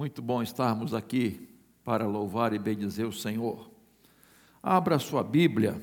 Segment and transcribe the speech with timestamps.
[0.00, 1.46] Muito bom estarmos aqui
[1.84, 3.70] para louvar e bendizer o Senhor.
[4.62, 5.78] Abra sua Bíblia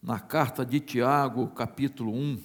[0.00, 2.40] na carta de Tiago, capítulo 1.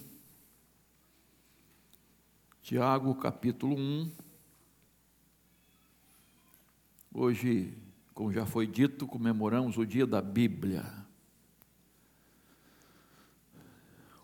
[2.62, 4.10] Tiago, capítulo 1.
[7.14, 7.72] Hoje,
[8.12, 10.84] como já foi dito, comemoramos o dia da Bíblia.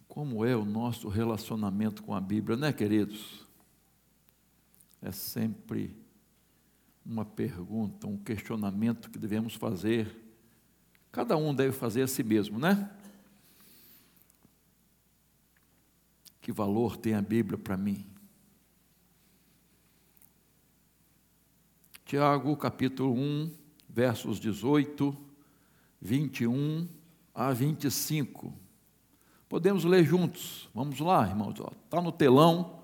[0.08, 3.41] Como é o nosso relacionamento com a Bíblia, né, queridos?
[5.02, 5.96] É sempre
[7.04, 10.16] uma pergunta, um questionamento que devemos fazer.
[11.10, 12.88] Cada um deve fazer a si mesmo, né?
[16.40, 18.06] Que valor tem a Bíblia para mim?
[22.04, 23.52] Tiago, capítulo 1,
[23.88, 25.16] versos 18,
[26.00, 26.88] 21
[27.34, 28.52] a 25.
[29.48, 30.68] Podemos ler juntos.
[30.74, 31.54] Vamos lá, irmãos.
[31.84, 32.82] Está no telão.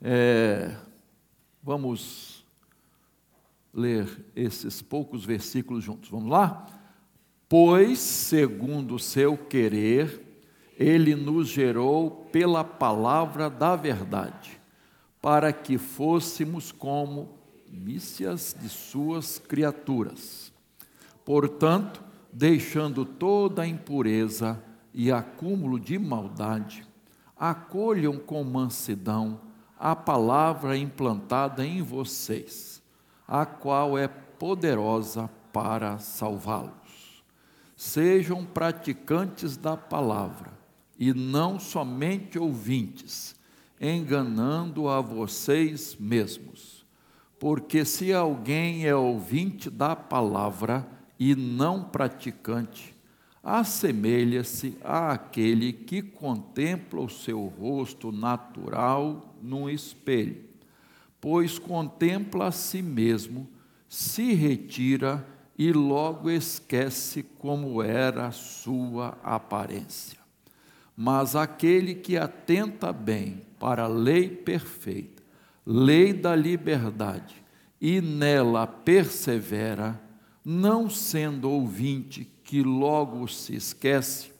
[0.00, 0.76] É,
[1.62, 2.44] vamos
[3.72, 6.10] ler esses poucos versículos juntos.
[6.10, 6.66] Vamos lá?
[7.48, 10.22] Pois, segundo o seu querer,
[10.76, 14.60] ele nos gerou pela palavra da verdade,
[15.20, 17.38] para que fôssemos como
[17.70, 20.52] mícias de suas criaturas.
[21.24, 24.62] Portanto, deixando toda a impureza,
[24.92, 26.86] e acúmulo de maldade,
[27.36, 29.40] acolham com mansidão
[29.80, 32.82] a palavra implantada em vocês,
[33.26, 37.24] a qual é poderosa para salvá-los.
[37.74, 40.52] Sejam praticantes da palavra
[40.98, 43.34] e não somente ouvintes,
[43.80, 46.84] enganando a vocês mesmos.
[47.38, 50.86] Porque se alguém é ouvinte da palavra
[51.18, 52.94] e não praticante,
[53.42, 60.44] assemelha-se àquele que contempla o seu rosto natural num espelho,
[61.20, 63.48] pois contempla a si mesmo,
[63.88, 65.26] se retira
[65.58, 70.18] e logo esquece como era a sua aparência.
[70.96, 75.22] Mas aquele que atenta bem para a lei perfeita,
[75.66, 77.34] lei da liberdade,
[77.80, 80.00] e nela persevera,
[80.44, 84.32] não sendo ouvinte que logo se esquece,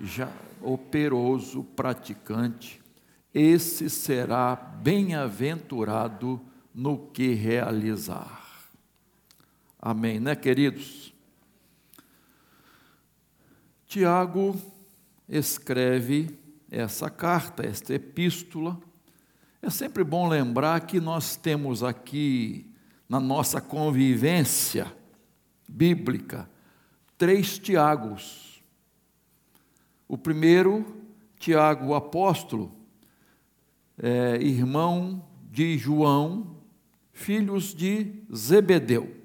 [0.00, 0.28] já
[0.60, 2.82] operoso praticante,
[3.32, 6.40] esse será bem-aventurado
[6.74, 8.68] no que realizar.
[9.80, 11.14] Amém, né, queridos?
[13.86, 14.60] Tiago
[15.28, 16.36] escreve
[16.68, 18.76] essa carta, esta epístola.
[19.62, 22.74] É sempre bom lembrar que nós temos aqui
[23.08, 24.92] na nossa convivência
[25.68, 26.50] bíblica
[27.18, 28.62] três Tiagos.
[30.08, 30.84] O primeiro,
[31.38, 32.72] Tiago, apóstolo,
[33.98, 36.56] é, irmão de João,
[37.12, 39.16] filhos de Zebedeu.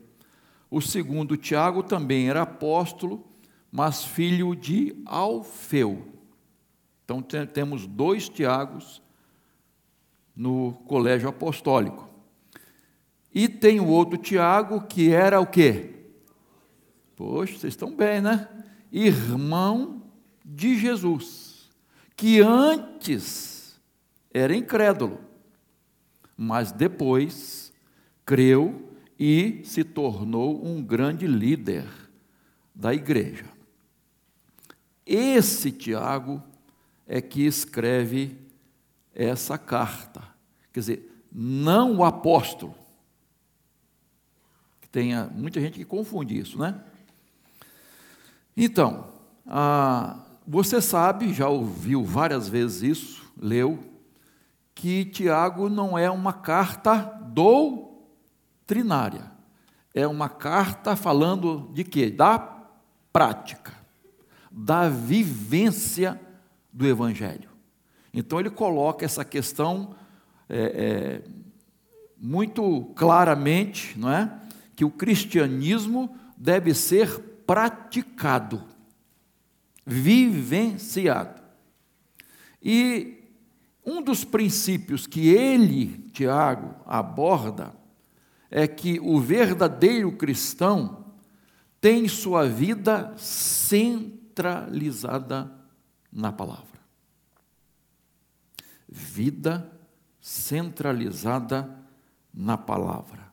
[0.69, 3.28] O segundo, Tiago, também era apóstolo,
[3.72, 6.08] mas filho de Alfeu.
[7.03, 9.02] Então temos dois Tiagos
[10.35, 12.09] no colégio apostólico.
[13.34, 16.01] E tem o outro Tiago que era o quê?
[17.22, 18.50] Poxa, vocês estão bem, né?
[18.92, 20.02] Irmão
[20.44, 21.70] de Jesus,
[22.16, 23.80] que antes
[24.34, 25.20] era incrédulo,
[26.36, 27.72] mas depois
[28.26, 31.86] creu e se tornou um grande líder
[32.74, 33.46] da igreja.
[35.06, 36.42] Esse Tiago
[37.06, 38.36] é que escreve
[39.14, 40.24] essa carta.
[40.74, 42.74] Quer dizer, não o apóstolo.
[44.92, 46.84] Tem muita gente que confunde isso, né?
[48.56, 49.08] Então,
[49.48, 50.18] ah,
[50.48, 53.80] você sabe, já ouviu várias vezes isso, leu,
[54.76, 56.96] que Tiago não é uma carta
[57.34, 59.32] doutrinária,
[59.94, 62.10] é uma carta falando de quê?
[62.10, 62.40] Da
[63.14, 63.74] prática,
[64.52, 66.20] da vivência
[66.72, 67.50] do Evangelho.
[68.14, 69.96] Então ele coloca essa questão
[70.50, 71.22] é, é,
[72.18, 74.38] muito claramente, não é?
[74.76, 78.64] Que o cristianismo deve ser praticado,
[79.86, 81.42] vivenciado.
[82.64, 83.26] E
[83.86, 87.74] um dos princípios que ele, Tiago, aborda
[88.50, 91.12] é que o verdadeiro cristão
[91.82, 95.52] tem sua vida centralizada
[96.09, 96.80] na palavra.
[98.88, 99.70] Vida
[100.22, 101.70] centralizada
[102.34, 103.30] na palavra.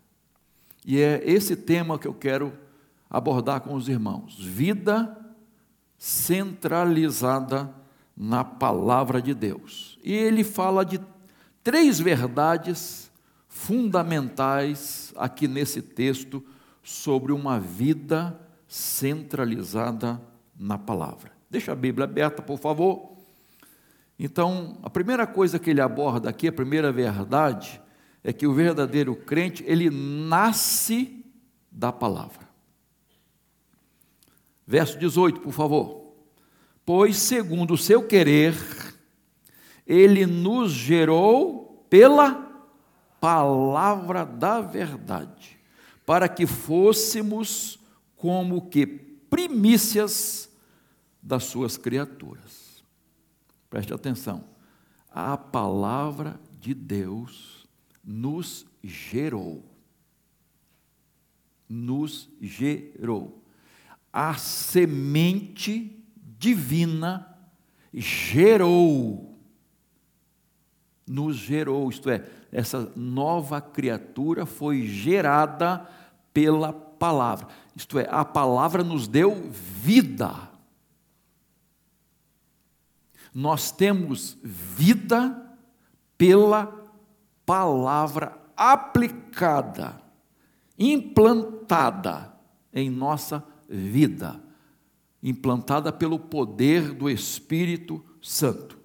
[0.85, 2.67] E é esse tema que eu quero
[3.11, 4.37] abordar com os irmãos.
[4.39, 5.17] Vida
[5.97, 7.73] centralizada
[8.17, 9.99] na palavra de Deus.
[10.03, 11.01] E ele fala de
[11.63, 13.11] três verdades
[13.49, 16.45] fundamentais aqui nesse texto
[16.83, 20.21] sobre uma vida centralizada
[20.59, 21.33] na palavra.
[21.51, 23.17] Deixa a Bíblia aberta, por favor.
[24.19, 27.81] Então, a primeira coisa que ele aborda aqui, a primeira verdade,
[28.23, 31.25] é que o verdadeiro crente, ele nasce
[31.71, 32.48] da palavra.
[34.69, 36.13] Verso 18, por favor.
[36.85, 38.55] Pois, segundo o seu querer,
[39.87, 42.35] ele nos gerou pela
[43.19, 45.59] palavra da verdade,
[46.05, 47.79] para que fôssemos
[48.15, 50.51] como que primícias
[51.23, 52.85] das suas criaturas.
[53.71, 54.45] Preste atenção.
[55.11, 57.67] A palavra de Deus
[58.05, 59.65] nos gerou.
[61.67, 63.48] Nos gerou.
[64.13, 66.05] A semente
[66.39, 67.37] divina
[67.93, 69.39] gerou.
[71.07, 75.87] Nos gerou, isto é, essa nova criatura foi gerada
[76.33, 77.49] pela palavra.
[77.75, 80.49] Isto é, a palavra nos deu vida.
[83.33, 85.57] Nós temos vida
[86.17, 86.75] pela
[87.47, 90.03] palavra aplicada,
[90.79, 92.35] implantada
[92.73, 93.58] em nossa vida,
[95.23, 98.79] implantada pelo poder do Espírito Santo.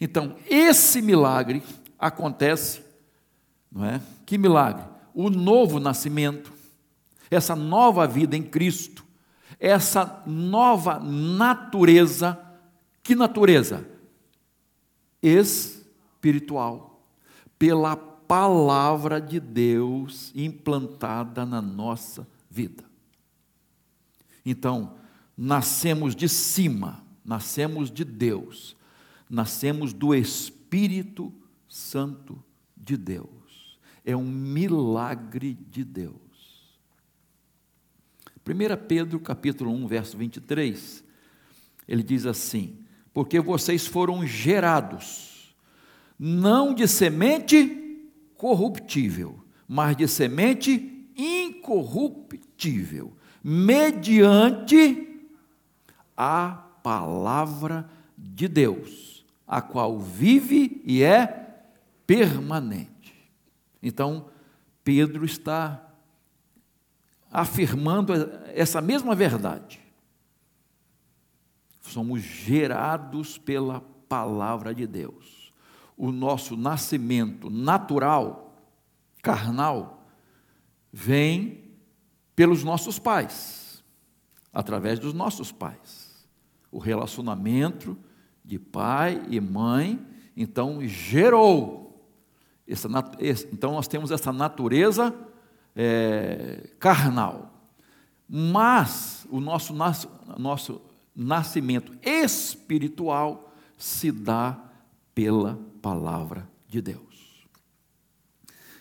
[0.00, 1.62] Então, esse milagre
[1.98, 2.82] acontece,
[3.70, 4.00] não é?
[4.26, 4.84] Que milagre!
[5.14, 6.52] O novo nascimento,
[7.30, 9.04] essa nova vida em Cristo,
[9.58, 12.38] essa nova natureza,
[13.02, 13.86] que natureza?
[15.22, 17.06] Espiritual,
[17.58, 22.84] pela palavra de Deus implantada na nossa vida.
[24.44, 24.96] Então,
[25.36, 28.76] nascemos de cima, nascemos de Deus,
[29.28, 31.32] nascemos do Espírito
[31.68, 32.42] Santo
[32.76, 33.78] de Deus.
[34.04, 36.14] É um milagre de Deus.
[38.46, 41.02] 1 Pedro capítulo 1, verso 23,
[41.88, 42.78] ele diz assim:
[43.14, 45.56] Porque vocês foram gerados,
[46.18, 55.20] não de semente corruptível, mas de semente incorruptível, mediante
[56.16, 57.86] a palavra
[58.16, 61.62] de Deus, a qual vive e é
[62.06, 63.14] permanente.
[63.82, 64.30] Então,
[64.82, 65.92] Pedro está
[67.30, 68.14] afirmando
[68.54, 69.78] essa mesma verdade.
[71.82, 75.52] Somos gerados pela palavra de Deus.
[75.98, 78.56] O nosso nascimento natural,
[79.20, 80.06] carnal,
[80.90, 81.63] vem
[82.34, 83.82] pelos nossos pais,
[84.52, 86.26] através dos nossos pais.
[86.70, 87.96] O relacionamento
[88.44, 90.04] de pai e mãe,
[90.36, 92.08] então gerou.
[92.66, 92.88] Essa,
[93.52, 95.14] então nós temos essa natureza
[95.74, 97.52] é, carnal.
[98.28, 99.74] Mas o nosso,
[100.38, 100.80] nosso
[101.14, 104.58] nascimento espiritual se dá
[105.14, 107.46] pela palavra de Deus.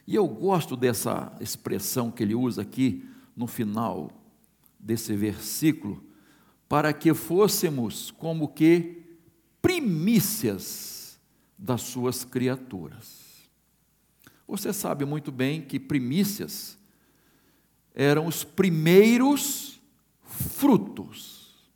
[0.08, 4.12] E eu gosto dessa expressão que ele usa aqui no final
[4.80, 6.04] desse versículo,
[6.68, 9.04] para que fôssemos como que
[9.62, 11.20] primícias
[11.58, 13.50] das suas criaturas.
[14.48, 16.78] Você sabe muito bem que primícias
[17.96, 19.80] eram os primeiros
[20.22, 21.72] frutos.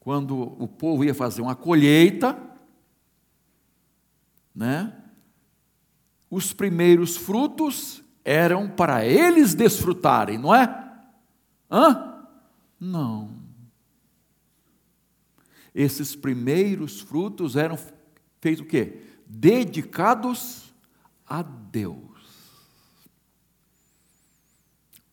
[0.00, 2.40] Quando o povo ia fazer uma colheita,
[4.54, 5.02] né?
[6.30, 10.64] Os primeiros frutos eram para eles desfrutarem, não é?
[11.70, 12.26] Hã?
[12.78, 13.30] Não.
[15.72, 17.78] Esses primeiros frutos eram
[18.40, 19.00] feitos o quê?
[19.26, 20.74] Dedicados
[21.26, 22.06] a Deus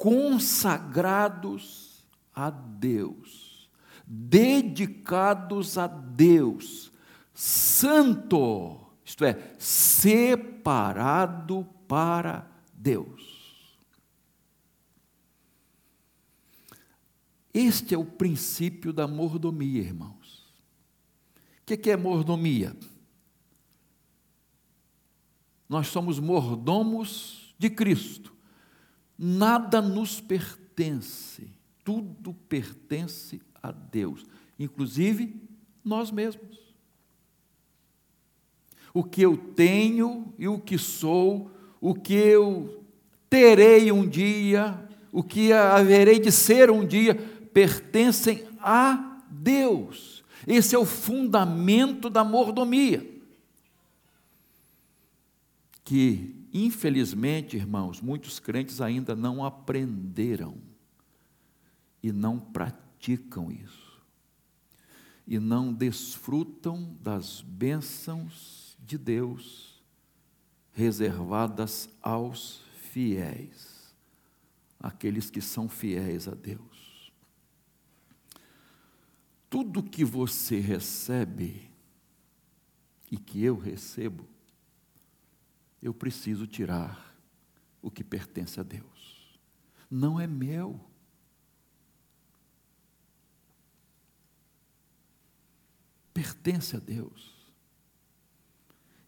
[0.04, 2.04] consagrados
[2.36, 3.70] a Deus,
[4.06, 6.92] dedicados a Deus,
[7.34, 12.53] santo, isto é, separado para Deus.
[17.54, 20.44] Este é o princípio da mordomia, irmãos.
[21.62, 22.76] O que é mordomia?
[25.70, 28.34] Nós somos mordomos de Cristo
[29.18, 31.50] nada nos pertence,
[31.84, 34.26] tudo pertence a Deus,
[34.60, 35.42] inclusive
[35.84, 36.62] nós mesmos.
[38.94, 41.50] O que eu tenho e o que sou,
[41.84, 42.82] o que eu
[43.30, 47.14] terei um dia, o que haverei de ser um dia,
[47.54, 50.24] pertencem a Deus.
[50.48, 53.06] Esse é o fundamento da mordomia.
[55.84, 60.56] Que infelizmente, irmãos, muitos crentes ainda não aprenderam
[62.02, 64.02] e não praticam isso,
[65.28, 69.73] e não desfrutam das bênçãos de Deus
[70.74, 72.62] reservadas aos
[72.92, 73.94] fiéis,
[74.80, 77.12] aqueles que são fiéis a Deus.
[79.50, 81.70] Tudo que você recebe
[83.12, 84.28] e que eu recebo,
[85.80, 87.16] eu preciso tirar
[87.82, 89.40] o que pertence a Deus.
[89.92, 90.80] Não é meu.
[96.14, 97.33] Pertence a Deus.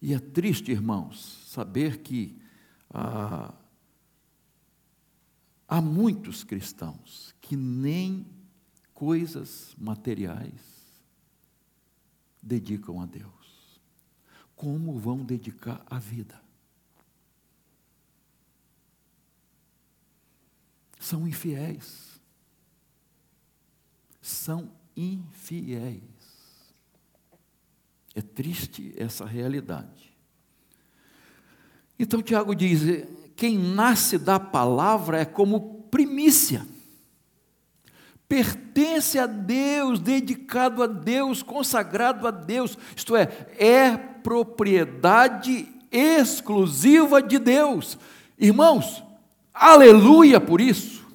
[0.05, 2.39] E é triste, irmãos, saber que
[2.91, 3.51] ah,
[5.67, 8.27] há muitos cristãos que nem
[8.93, 10.61] coisas materiais
[12.39, 13.81] dedicam a Deus.
[14.55, 16.45] Como vão dedicar a vida?
[21.05, 22.19] são infiéis.
[24.21, 26.01] São infiéis.
[28.15, 30.15] É triste essa realidade.
[31.99, 33.05] Então Tiago diz:
[33.35, 36.65] quem nasce da palavra é como primícia,
[38.27, 43.27] pertence a Deus, dedicado a Deus, consagrado a Deus, isto é,
[43.59, 47.97] é propriedade exclusiva de Deus.
[48.39, 49.05] Irmãos,
[49.55, 51.05] Aleluia por isso.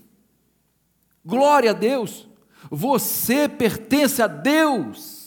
[1.22, 2.26] Glória a Deus.
[2.70, 5.19] Você pertence a Deus.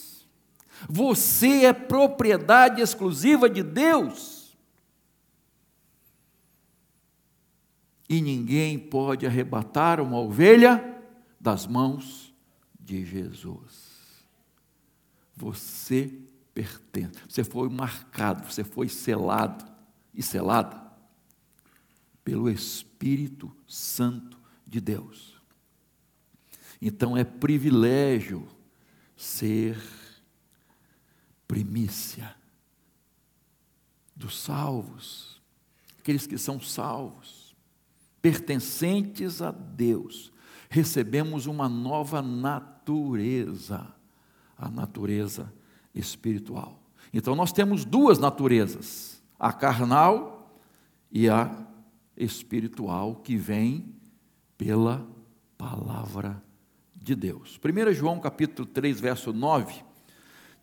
[0.96, 4.56] Você é propriedade exclusiva de Deus.
[8.08, 11.02] E ninguém pode arrebatar uma ovelha
[11.40, 12.32] das mãos
[12.78, 13.90] de Jesus.
[15.34, 16.16] Você
[16.54, 17.18] pertence.
[17.28, 19.64] Você foi marcado, você foi selado
[20.14, 20.80] e selada
[22.22, 25.42] pelo Espírito Santo de Deus.
[26.80, 28.46] Então é privilégio
[29.16, 30.03] ser
[31.46, 32.34] primícia
[34.14, 35.40] dos salvos,
[35.98, 37.54] aqueles que são salvos,
[38.22, 40.32] pertencentes a Deus.
[40.70, 43.86] Recebemos uma nova natureza,
[44.56, 45.52] a natureza
[45.94, 46.80] espiritual.
[47.12, 50.58] Então nós temos duas naturezas, a carnal
[51.10, 51.66] e a
[52.16, 53.94] espiritual que vem
[54.56, 55.06] pela
[55.58, 56.42] palavra
[56.94, 57.58] de Deus.
[57.62, 59.84] 1 João capítulo 3, verso 9,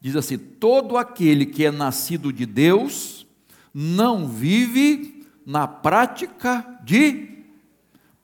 [0.02, 3.26] diz assim: Todo aquele que é nascido de Deus
[3.74, 7.32] não vive na prática de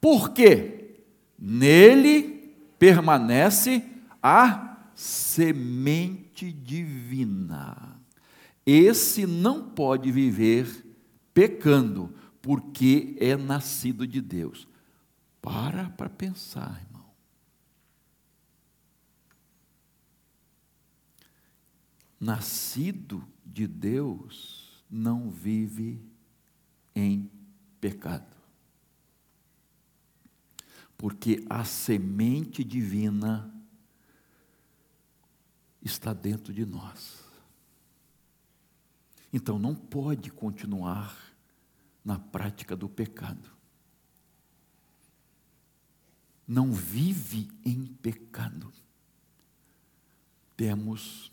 [0.02, 0.96] por quê?
[1.40, 3.84] Nele permanece
[4.22, 8.00] a semente divina.
[8.66, 10.86] Esse não pode viver
[11.34, 14.68] pecando, porque é nascido de Deus.
[15.42, 17.06] Para para pensar, irmão.
[22.20, 26.02] Nascido de Deus não vive
[26.96, 27.30] em
[27.80, 28.36] pecado.
[30.98, 33.54] Porque a semente divina
[35.82, 37.24] está dentro de nós.
[39.32, 41.16] Então não pode continuar
[42.04, 43.52] na prática do pecado.
[46.48, 48.72] Não vive em pecado.
[50.56, 51.32] Temos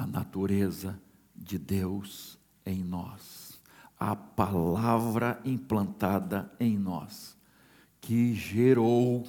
[0.00, 0.98] a natureza
[1.36, 3.60] de Deus em nós,
[3.98, 7.36] a palavra implantada em nós,
[8.00, 9.28] que gerou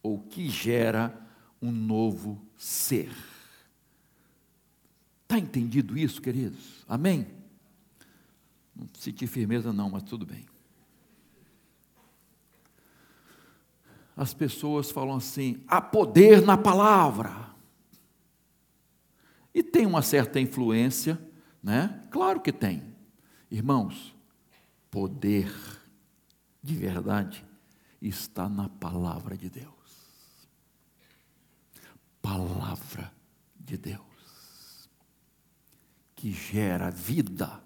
[0.00, 1.20] ou que gera
[1.60, 3.10] um novo ser.
[5.24, 6.84] Está entendido isso, queridos?
[6.88, 7.26] Amém?
[8.76, 10.46] Não senti firmeza, não, mas tudo bem.
[14.16, 17.47] As pessoas falam assim: há poder na palavra.
[19.58, 21.20] E tem uma certa influência,
[21.60, 22.06] né?
[22.12, 22.94] Claro que tem.
[23.50, 24.14] Irmãos,
[24.88, 25.52] poder
[26.62, 27.44] de verdade
[28.00, 29.74] está na palavra de Deus.
[32.22, 33.12] Palavra
[33.58, 34.08] de Deus
[36.14, 37.60] que gera vida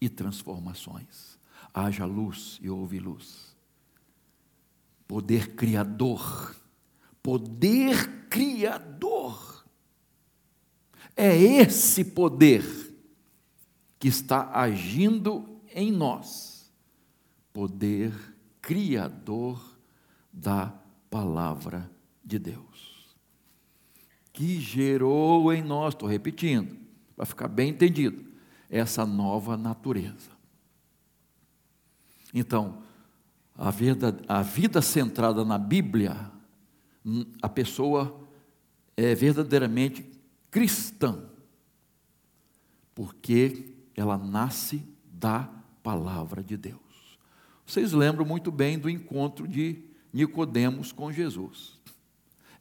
[0.00, 1.38] e transformações.
[1.72, 3.56] Haja luz e houve luz.
[5.06, 6.56] Poder criador.
[7.22, 9.57] Poder criador.
[11.20, 12.64] É esse poder
[13.98, 16.72] que está agindo em nós.
[17.52, 18.14] Poder
[18.62, 19.60] criador
[20.32, 20.72] da
[21.10, 21.90] palavra
[22.24, 23.16] de Deus.
[24.32, 26.76] Que gerou em nós, estou repetindo,
[27.16, 28.24] para ficar bem entendido
[28.70, 30.30] essa nova natureza.
[32.32, 32.80] Então,
[33.56, 36.30] a vida, a vida centrada na Bíblia,
[37.42, 38.20] a pessoa
[38.96, 40.07] é verdadeiramente
[40.50, 41.24] cristã,
[42.94, 45.48] porque ela nasce da
[45.82, 47.18] palavra de Deus.
[47.66, 51.78] Vocês lembram muito bem do encontro de Nicodemos com Jesus.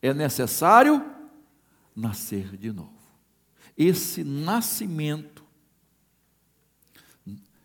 [0.01, 1.03] É necessário
[1.95, 2.91] nascer de novo.
[3.77, 5.47] Esse nascimento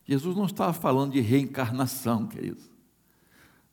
[0.05, 2.71] Jesus não estava falando de reencarnação, queridos.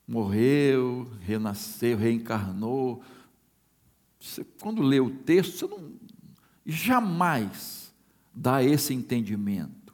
[0.08, 3.04] Morreu, renasceu, reencarnou.
[4.20, 5.92] Você, quando lê o texto, você não
[6.70, 7.92] jamais
[8.34, 9.94] dá esse entendimento.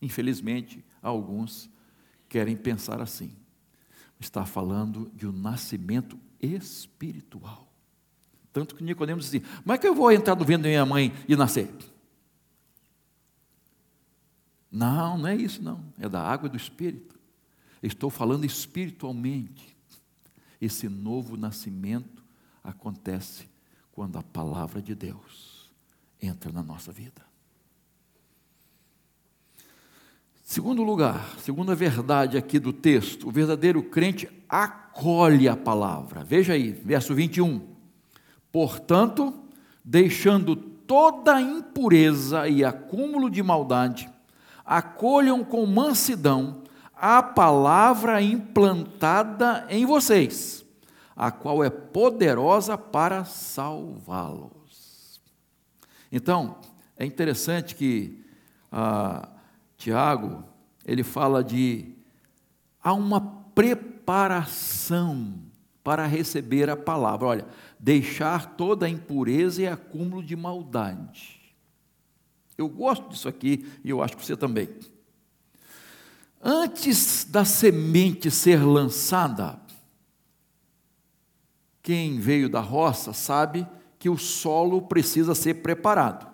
[0.00, 1.68] Infelizmente, alguns
[2.28, 3.32] querem pensar assim.
[4.18, 7.70] Está falando de um nascimento espiritual.
[8.52, 11.12] Tanto que Nicodemos disse: Como é que eu vou entrar no ventre da minha mãe
[11.28, 11.70] e nascer?
[14.70, 15.84] Não, não é isso não.
[15.98, 17.18] É da água e do Espírito.
[17.82, 19.76] Estou falando espiritualmente.
[20.60, 22.22] Esse novo nascimento
[22.62, 23.48] acontece
[23.92, 25.49] quando a palavra de Deus
[26.20, 27.30] entra na nossa vida.
[30.42, 36.24] Segundo lugar, segunda verdade aqui do texto, o verdadeiro crente acolhe a palavra.
[36.24, 37.60] Veja aí, verso 21.
[38.50, 39.32] Portanto,
[39.84, 44.10] deixando toda impureza e acúmulo de maldade,
[44.64, 46.64] acolham com mansidão
[46.96, 50.64] a palavra implantada em vocês,
[51.14, 54.59] a qual é poderosa para salvá-los.
[56.10, 56.58] Então,
[56.96, 58.24] é interessante que
[58.70, 59.28] ah,
[59.76, 60.44] Tiago,
[60.84, 61.94] ele fala de
[62.82, 63.20] há uma
[63.54, 65.34] preparação
[65.82, 67.26] para receber a palavra.
[67.26, 67.46] Olha,
[67.78, 71.40] deixar toda a impureza e acúmulo de maldade.
[72.56, 74.68] Eu gosto disso aqui e eu acho que você também.
[76.42, 79.58] Antes da semente ser lançada,
[81.82, 83.66] quem veio da roça sabe
[84.00, 86.26] que o solo precisa ser preparado.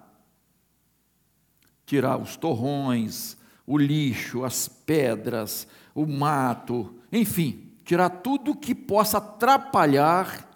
[1.84, 10.48] Tirar os torrões, o lixo, as pedras, o mato, enfim, tirar tudo que possa atrapalhar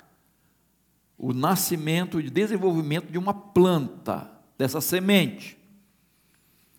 [1.19, 5.59] o nascimento e desenvolvimento de uma planta, dessa semente.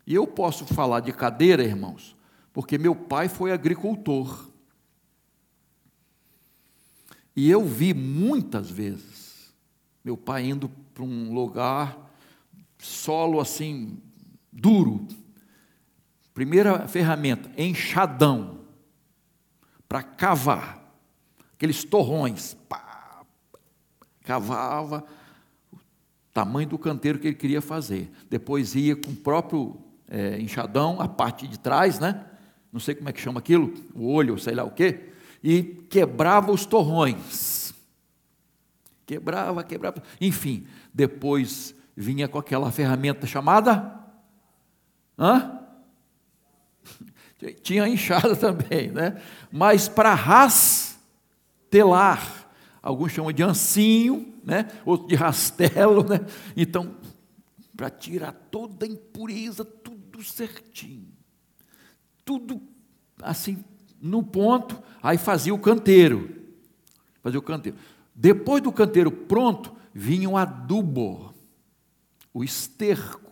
[0.08, 2.16] E eu posso falar de cadeira, irmãos,
[2.54, 4.50] porque meu pai foi agricultor.
[7.36, 9.31] E eu vi muitas vezes
[10.04, 12.12] meu pai indo para um lugar,
[12.78, 13.98] solo assim,
[14.52, 15.08] duro.
[16.34, 18.62] Primeira ferramenta, enxadão,
[19.88, 20.82] para cavar,
[21.54, 23.24] aqueles torrões, pá,
[24.24, 25.06] cavava
[25.74, 25.78] o
[26.34, 28.10] tamanho do canteiro que ele queria fazer.
[28.30, 32.26] Depois ia com o próprio é, enxadão, a parte de trás, né?
[32.72, 35.12] Não sei como é que chama aquilo, o olho, sei lá o quê,
[35.44, 37.71] e quebrava os torrões.
[39.12, 40.02] Quebrava, quebrava.
[40.22, 43.94] Enfim, depois vinha com aquela ferramenta chamada.
[45.20, 45.60] Hã?
[47.62, 49.22] Tinha enxada também, né?
[49.52, 50.96] Mas para rastelar,
[52.82, 54.72] alguns chamam de ancinho, né?
[54.86, 56.22] Outro de rastelo, né?
[56.56, 56.96] Então,
[57.76, 61.12] para tirar toda a impureza, tudo certinho.
[62.24, 62.62] Tudo
[63.22, 63.62] assim,
[64.02, 66.40] no ponto, aí fazia o canteiro.
[67.22, 67.78] Fazia o canteiro.
[68.14, 71.34] Depois do canteiro pronto, vinha o adubo,
[72.34, 73.32] o esterco.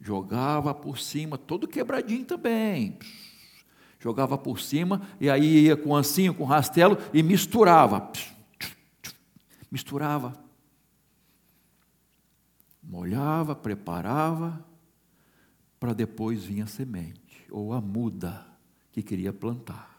[0.00, 2.98] Jogava por cima, todo quebradinho também.
[4.00, 8.10] Jogava por cima, e aí ia com ancinho, com rastelo, e misturava.
[9.70, 10.34] Misturava.
[12.82, 14.66] Molhava, preparava,
[15.78, 18.44] para depois vir a semente, ou a muda
[18.90, 19.91] que queria plantar.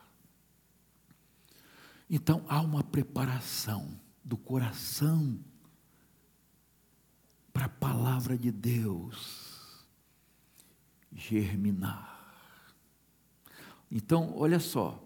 [2.15, 5.39] Então há uma preparação do coração
[7.51, 9.83] para a palavra de Deus
[11.11, 12.75] germinar.
[13.89, 15.03] Então, olha só,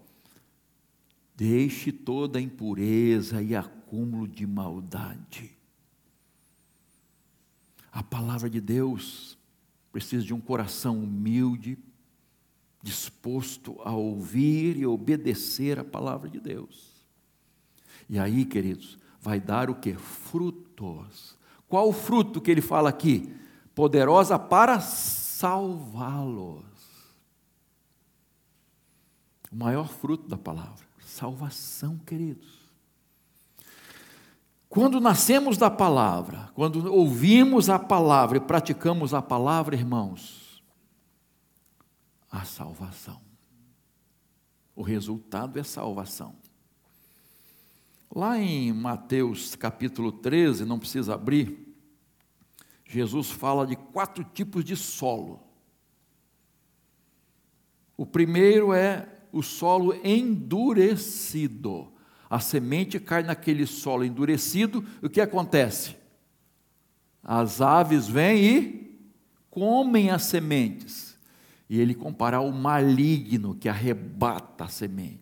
[1.34, 5.56] deixe toda impureza e acúmulo de maldade.
[7.90, 9.38] A palavra de Deus
[9.90, 11.78] precisa de um coração humilde,
[12.82, 16.87] disposto a ouvir e obedecer a palavra de Deus.
[18.08, 19.94] E aí, queridos, vai dar o que?
[19.94, 21.36] Frutos.
[21.68, 23.34] Qual o fruto que ele fala aqui?
[23.74, 26.64] Poderosa para salvá-los.
[29.52, 32.58] O maior fruto da palavra, salvação, queridos.
[34.68, 40.62] Quando nascemos da palavra, quando ouvimos a palavra e praticamos a palavra, irmãos,
[42.30, 43.20] a salvação.
[44.76, 46.36] O resultado é salvação.
[48.14, 51.68] Lá em Mateus capítulo 13, não precisa abrir,
[52.88, 55.40] Jesus fala de quatro tipos de solo.
[57.96, 61.92] O primeiro é o solo endurecido.
[62.30, 65.96] A semente cai naquele solo endurecido, o que acontece?
[67.22, 69.00] As aves vêm e
[69.50, 71.18] comem as sementes.
[71.68, 75.20] E ele compara ao maligno que arrebata a semente,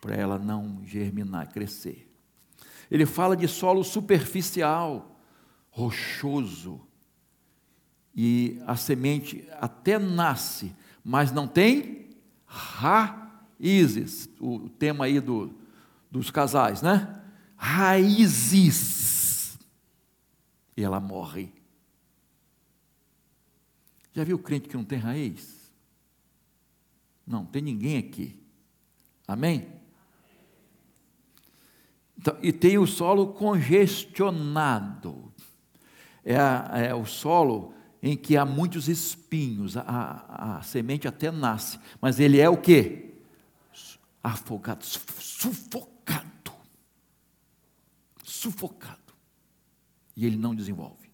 [0.00, 2.10] para ela não germinar, crescer.
[2.90, 5.20] Ele fala de solo superficial,
[5.70, 6.80] rochoso,
[8.14, 12.10] e a semente até nasce, mas não tem
[12.44, 14.28] raízes.
[14.40, 15.54] O tema aí do,
[16.10, 17.22] dos casais, né?
[17.56, 18.80] Raízes.
[20.76, 21.52] E ela morre.
[24.12, 25.72] Já viu crente que não tem raiz?
[27.26, 28.36] Não, tem ninguém aqui.
[29.26, 29.79] Amém?
[32.20, 35.32] Então, e tem o solo congestionado.
[36.22, 41.30] É, a, é o solo em que há muitos espinhos, a, a, a semente até
[41.30, 43.14] nasce, mas ele é o que?
[44.22, 46.52] Afogado, sufocado.
[48.22, 49.14] Sufocado.
[50.14, 51.10] E ele não desenvolve.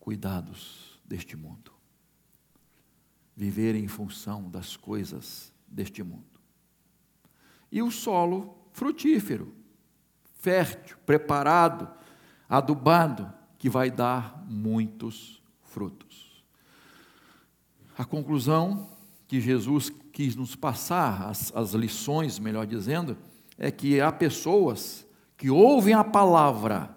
[0.00, 1.72] Cuidados deste mundo.
[3.36, 6.33] Viver em função das coisas deste mundo.
[7.74, 9.54] E o solo frutífero,
[10.40, 11.86] fértil, preparado
[12.48, 16.44] adubado, que vai dar muitos frutos.
[17.96, 18.90] A conclusão
[19.26, 23.16] que Jesus quis nos passar, as, as lições, melhor dizendo,
[23.56, 25.06] é que há pessoas
[25.36, 26.94] que ouvem a palavra,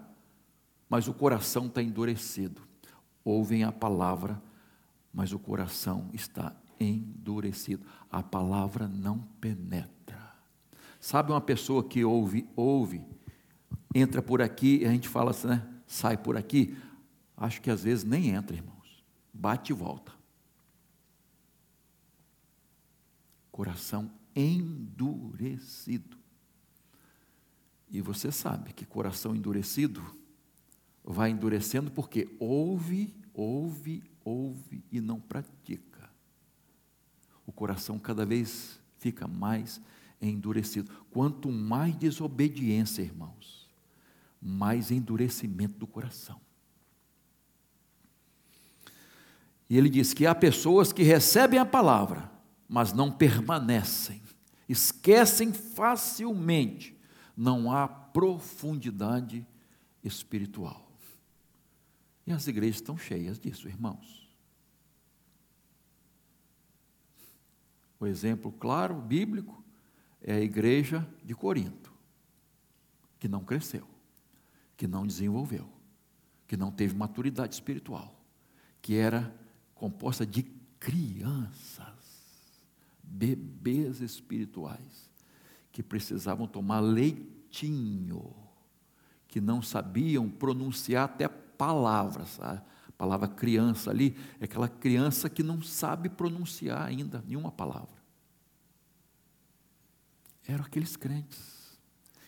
[0.90, 2.62] mas o coração está endurecido.
[3.24, 4.42] Ouvem a palavra,
[5.13, 7.86] mas o coração está endurecido.
[8.12, 9.97] A palavra não penetra.
[11.08, 13.02] Sabe uma pessoa que ouve, ouve,
[13.96, 15.65] entra por aqui, e a gente fala assim, né?
[15.86, 16.78] Sai por aqui.
[17.38, 19.06] Acho que às vezes nem entra, irmãos.
[19.34, 20.12] Bate e volta.
[23.50, 26.17] Coração endurecido.
[27.89, 30.04] E você sabe que coração endurecido
[31.06, 36.10] vai endurecendo porque ouve, ouve, ouve e não pratica.
[37.46, 39.97] O coração cada vez fica mais endurecido.
[41.12, 43.67] Quanto mais desobediência, irmãos,
[44.41, 46.39] mais endurecimento do coração.
[49.69, 52.32] E ele diz que há pessoas que recebem a palavra,
[52.69, 54.21] mas não permanecem,
[54.67, 56.97] esquecem facilmente,
[57.36, 59.45] não há profundidade
[60.03, 60.88] espiritual.
[62.25, 64.27] E as igrejas estão cheias disso, irmãos.
[67.99, 69.63] O exemplo claro, bíblico,
[70.28, 71.92] é a igreja de Corinto,
[73.18, 73.88] que não cresceu
[74.78, 75.68] que não desenvolveu,
[76.48, 78.16] que não teve maturidade espiritual,
[78.80, 79.36] que era
[79.74, 80.44] composta de
[80.80, 81.88] crianças,
[83.02, 85.10] bebês espirituais,
[85.72, 88.34] que precisavam tomar leitinho,
[89.28, 92.40] que não sabiam pronunciar até palavras.
[92.40, 92.63] A
[92.98, 97.98] palavra criança ali é aquela criança que não sabe pronunciar ainda nenhuma palavra.
[100.48, 101.78] Eram aqueles crentes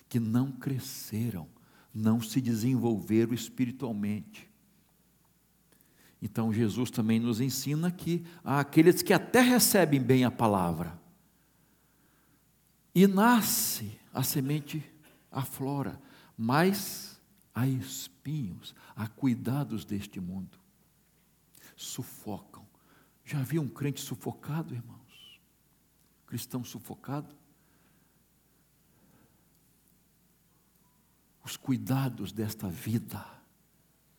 [0.08, 1.48] que não cresceram
[1.94, 4.50] não se desenvolveram espiritualmente.
[6.22, 11.00] Então Jesus também nos ensina que há aqueles que até recebem bem a palavra,
[12.94, 14.84] e nasce a semente,
[15.32, 16.02] aflora,
[16.36, 17.22] mas
[17.54, 20.60] há espinhos, há cuidados deste mundo,
[21.76, 22.68] sufocam.
[23.24, 25.40] Já viu um crente sufocado, irmãos?
[26.26, 27.34] Cristão sufocado?
[31.50, 33.26] Os cuidados desta vida,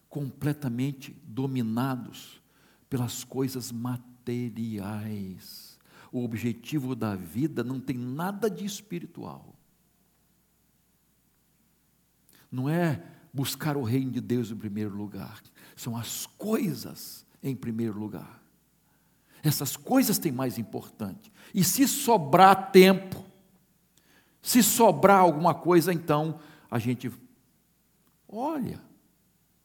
[0.09, 2.43] completamente dominados
[2.89, 5.79] pelas coisas materiais.
[6.11, 9.55] O objetivo da vida não tem nada de espiritual.
[12.51, 13.01] Não é
[13.33, 15.41] buscar o reino de Deus em primeiro lugar,
[15.77, 18.43] são as coisas em primeiro lugar.
[19.41, 21.33] Essas coisas têm mais importante.
[21.55, 23.25] E se sobrar tempo,
[24.43, 27.11] se sobrar alguma coisa, então a gente
[28.29, 28.81] olha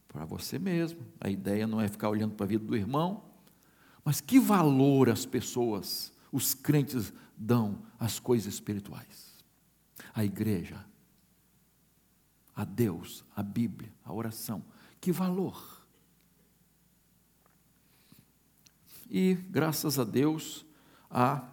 [0.07, 1.05] para você mesmo.
[1.19, 3.23] A ideia não é ficar olhando para a vida do irmão,
[4.03, 9.35] mas que valor as pessoas, os crentes dão às coisas espirituais.
[10.13, 10.85] A igreja,
[12.55, 14.63] a Deus, a Bíblia, a oração.
[14.99, 15.75] Que valor!
[19.09, 20.65] e, graças a Deus,
[21.09, 21.47] há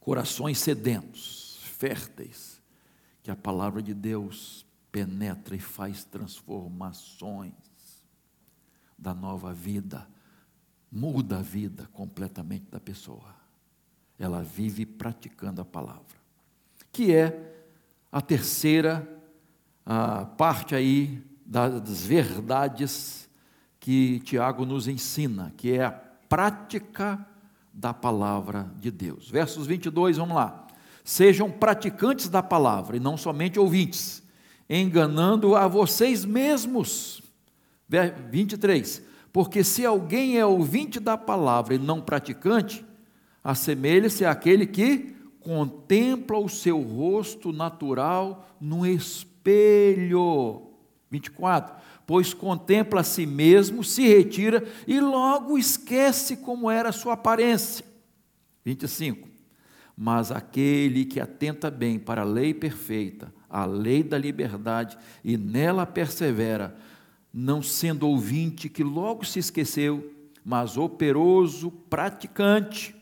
[0.00, 2.57] corações sedentos, férteis,
[3.28, 7.52] que a palavra de Deus penetra e faz transformações
[8.96, 10.08] da nova vida,
[10.90, 13.36] muda a vida completamente da pessoa.
[14.18, 16.16] Ela vive praticando a palavra,
[16.90, 17.66] que é
[18.10, 19.06] a terceira
[19.84, 23.28] a parte aí das verdades
[23.78, 27.28] que Tiago nos ensina, que é a prática
[27.74, 29.28] da palavra de Deus.
[29.28, 30.67] Versos 22, vamos lá.
[31.08, 34.22] Sejam praticantes da palavra e não somente ouvintes,
[34.68, 37.22] enganando a vocês mesmos.
[38.30, 39.02] 23.
[39.32, 42.84] Porque se alguém é ouvinte da palavra e não praticante,
[43.42, 50.60] assemelha-se àquele que contempla o seu rosto natural no espelho.
[51.10, 51.74] 24.
[52.06, 57.82] Pois contempla a si mesmo, se retira e logo esquece como era a sua aparência.
[58.62, 59.27] 25.
[60.00, 65.84] Mas aquele que atenta bem para a lei perfeita, a lei da liberdade, e nela
[65.84, 66.76] persevera,
[67.34, 72.94] não sendo ouvinte que logo se esqueceu, mas operoso praticante,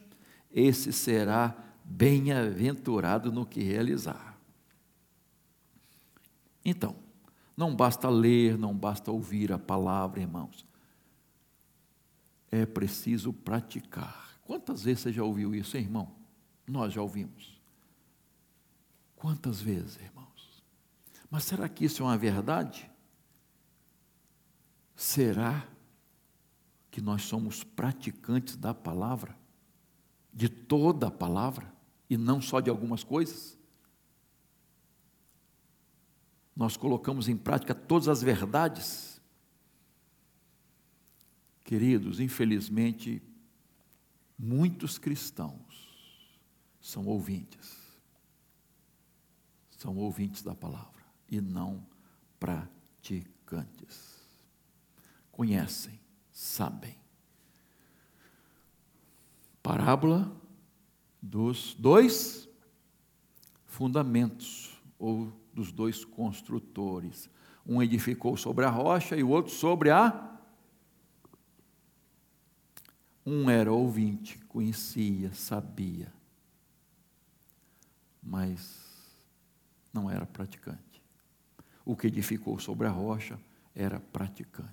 [0.51, 1.55] esse será
[1.85, 4.39] bem-aventurado no que realizar.
[6.65, 6.97] Então,
[7.55, 10.65] não basta ler, não basta ouvir a palavra, irmãos.
[12.51, 14.31] É preciso praticar.
[14.45, 16.26] Quantas vezes você já ouviu isso, hein, irmão?
[16.67, 17.61] Nós já ouvimos.
[19.15, 20.63] Quantas vezes, irmãos?
[21.31, 22.91] Mas será que isso é uma verdade?
[24.95, 25.67] Será
[26.91, 29.37] que nós somos praticantes da palavra?
[30.33, 31.73] De toda a palavra?
[32.09, 33.59] E não só de algumas coisas?
[36.55, 39.21] Nós colocamos em prática todas as verdades?
[41.65, 43.23] Queridos, infelizmente,
[44.39, 45.66] muitos cristãos
[46.87, 47.77] são ouvintes,
[49.71, 51.87] são ouvintes da palavra e não
[52.39, 54.17] praticantes
[55.37, 56.01] conhecem,
[56.33, 56.97] sabem.
[59.63, 60.35] Parábola
[61.21, 62.49] dos dois
[63.67, 67.29] fundamentos, ou dos dois construtores.
[67.67, 70.39] Um edificou sobre a rocha e o outro sobre a.
[73.27, 76.11] Um era ouvinte, conhecia, sabia,
[78.27, 78.85] mas
[79.93, 81.03] não era praticante.
[81.85, 83.39] O que edificou sobre a rocha
[83.75, 84.73] era praticante.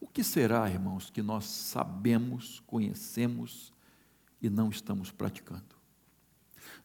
[0.00, 3.72] O que será, irmãos, que nós sabemos, conhecemos
[4.40, 5.74] e não estamos praticando?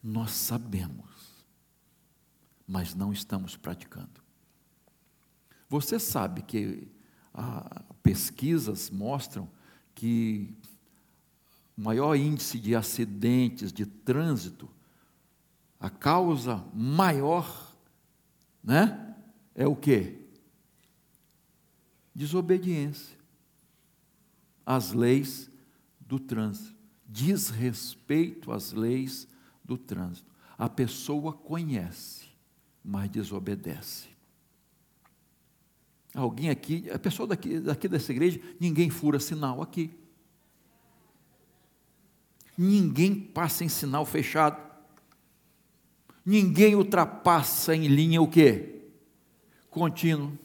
[0.02, 1.46] Nós sabemos,
[2.68, 4.24] mas não estamos praticando.
[5.70, 6.88] Você sabe que
[7.34, 9.48] ah, pesquisas mostram
[9.94, 10.58] que
[11.78, 14.70] o maior índice de acidentes de trânsito,
[15.80, 17.74] a causa maior,
[18.64, 19.16] né,
[19.56, 20.20] é o quê?
[22.14, 23.18] Desobediência
[24.66, 25.50] às leis
[26.00, 29.28] do trânsito, desrespeito às leis
[29.64, 30.30] do trânsito.
[30.58, 32.26] A pessoa conhece,
[32.84, 34.10] mas desobedece.
[36.14, 39.98] Alguém aqui, a pessoa daqui, daqui dessa igreja, ninguém fura sinal aqui.
[42.58, 44.69] Ninguém passa em sinal fechado.
[46.30, 48.84] Ninguém ultrapassa em linha o quê?
[49.72, 50.38] Contínuo.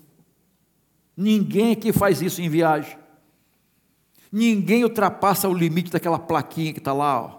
[1.14, 2.96] Ninguém aqui faz isso em viagem.
[4.32, 7.20] Ninguém ultrapassa o limite daquela plaquinha que está lá.
[7.20, 7.38] Ó.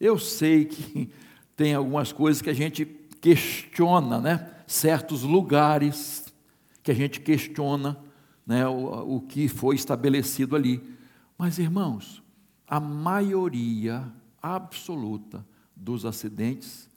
[0.00, 1.08] Eu sei que
[1.54, 2.84] tem algumas coisas que a gente
[3.20, 4.52] questiona, né?
[4.66, 6.34] Certos lugares
[6.82, 7.96] que a gente questiona,
[8.44, 8.66] né?
[8.66, 10.82] O, o que foi estabelecido ali.
[11.38, 12.20] Mas, irmãos,
[12.66, 16.88] a maioria absoluta dos acidentes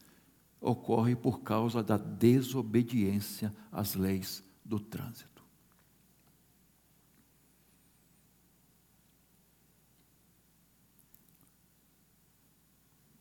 [0.59, 5.43] ocorre por causa da desobediência às leis do trânsito.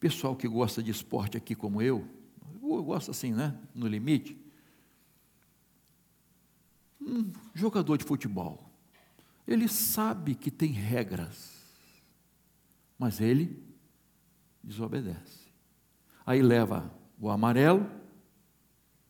[0.01, 2.07] Pessoal que gosta de esporte aqui como eu,
[2.63, 3.59] eu gosto assim, né?
[3.75, 4.39] No limite.
[7.01, 8.71] Um jogador de futebol,
[9.47, 11.53] ele sabe que tem regras,
[12.99, 13.63] mas ele
[14.63, 15.44] desobedece.
[16.25, 17.89] Aí leva o amarelo,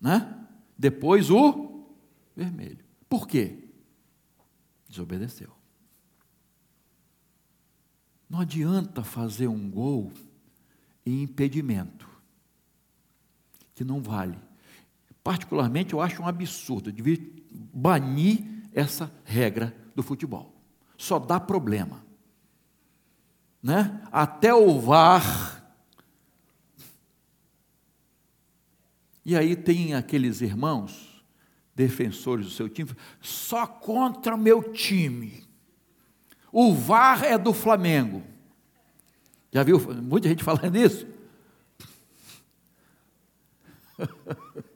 [0.00, 0.46] né?
[0.76, 1.86] Depois o
[2.34, 2.84] vermelho.
[3.08, 3.68] Por quê?
[4.88, 5.50] Desobedeceu.
[8.28, 10.12] Não adianta fazer um gol
[11.06, 12.08] em impedimento,
[13.74, 14.38] que não vale.
[15.22, 17.18] Particularmente, eu acho um absurdo, devia
[17.72, 20.54] banir essa regra do futebol.
[20.96, 22.04] Só dá problema.
[23.62, 24.02] né?
[24.12, 25.53] até o VAR.
[29.24, 31.24] E aí tem aqueles irmãos,
[31.74, 35.44] defensores do seu time, só contra o meu time.
[36.52, 38.22] O VAR é do Flamengo.
[39.50, 41.06] Já viu muita gente falando isso?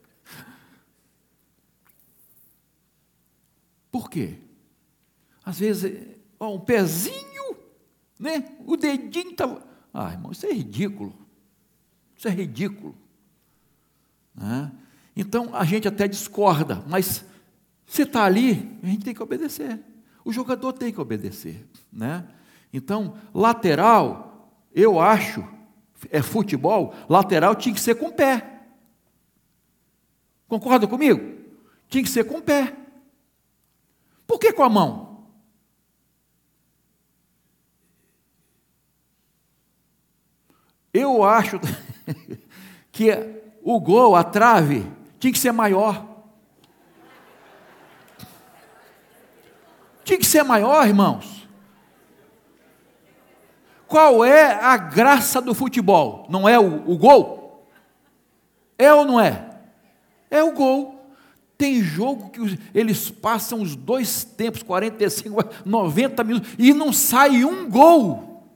[3.90, 4.38] Por quê?
[5.44, 7.56] Às vezes, ó, um pezinho,
[8.18, 8.56] né?
[8.66, 9.66] O dedinho estava.
[9.92, 11.12] Ah, irmão, isso é ridículo.
[12.16, 12.96] Isso é ridículo.
[14.38, 14.70] Né?
[15.16, 17.24] Então a gente até discorda, mas
[17.86, 19.80] se está ali, a gente tem que obedecer.
[20.24, 21.66] O jogador tem que obedecer.
[21.92, 22.24] Né?
[22.72, 25.44] Então, lateral, eu acho,
[26.10, 28.60] é futebol, lateral tinha que ser com o pé.
[30.46, 31.38] Concorda comigo?
[31.88, 32.76] Tinha que ser com o pé.
[34.26, 35.26] Por que com a mão?
[40.92, 41.58] Eu acho
[42.92, 43.10] que
[43.70, 46.02] o gol, a trave, tinha que ser maior.
[50.02, 51.46] Tinha que ser maior, irmãos.
[53.86, 56.26] Qual é a graça do futebol?
[56.30, 57.68] Não é o, o gol?
[58.78, 59.60] É ou não é?
[60.30, 61.12] É o gol.
[61.58, 67.68] Tem jogo que eles passam os dois tempos, 45, 90 minutos, e não sai um
[67.68, 68.46] gol.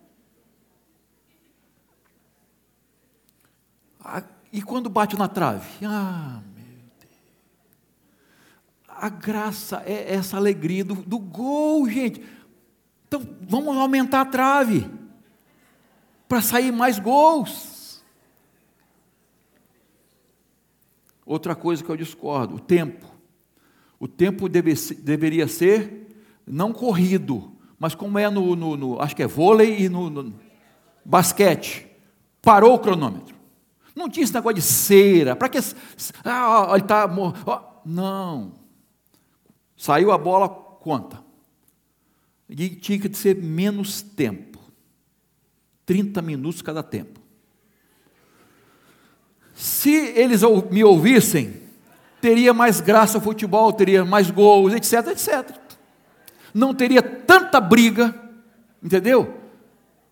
[4.02, 4.22] Ah,
[4.52, 5.66] e quando bate na trave?
[5.84, 6.64] Ah, meu
[7.00, 7.14] Deus.
[8.86, 12.22] A graça é essa alegria do, do gol, gente.
[13.08, 14.88] Então, vamos aumentar a trave
[16.28, 18.02] para sair mais gols.
[21.24, 23.06] Outra coisa que eu discordo, o tempo.
[23.98, 26.08] O tempo deve, deveria ser
[26.46, 30.34] não corrido, mas como é no, no, no acho que é vôlei e no, no,
[31.04, 31.86] basquete.
[32.40, 33.41] Parou o cronômetro.
[33.94, 35.36] Não tinha esse negócio de cera.
[35.36, 35.58] Para que.
[36.24, 37.08] Ah, ele está.
[37.84, 38.52] Não.
[39.76, 41.22] Saiu a bola, conta.
[42.48, 44.58] E tinha que ser menos tempo.
[45.84, 47.20] 30 minutos cada tempo.
[49.54, 51.60] Se eles me ouvissem,
[52.20, 55.56] teria mais graça o futebol, teria mais gols, etc, etc.
[56.54, 58.14] Não teria tanta briga,
[58.82, 59.40] entendeu?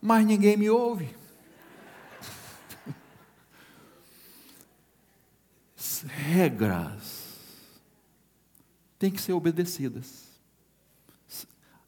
[0.01, 1.20] Mas ninguém me ouve.
[6.03, 7.29] Regras
[8.99, 10.29] têm que ser obedecidas,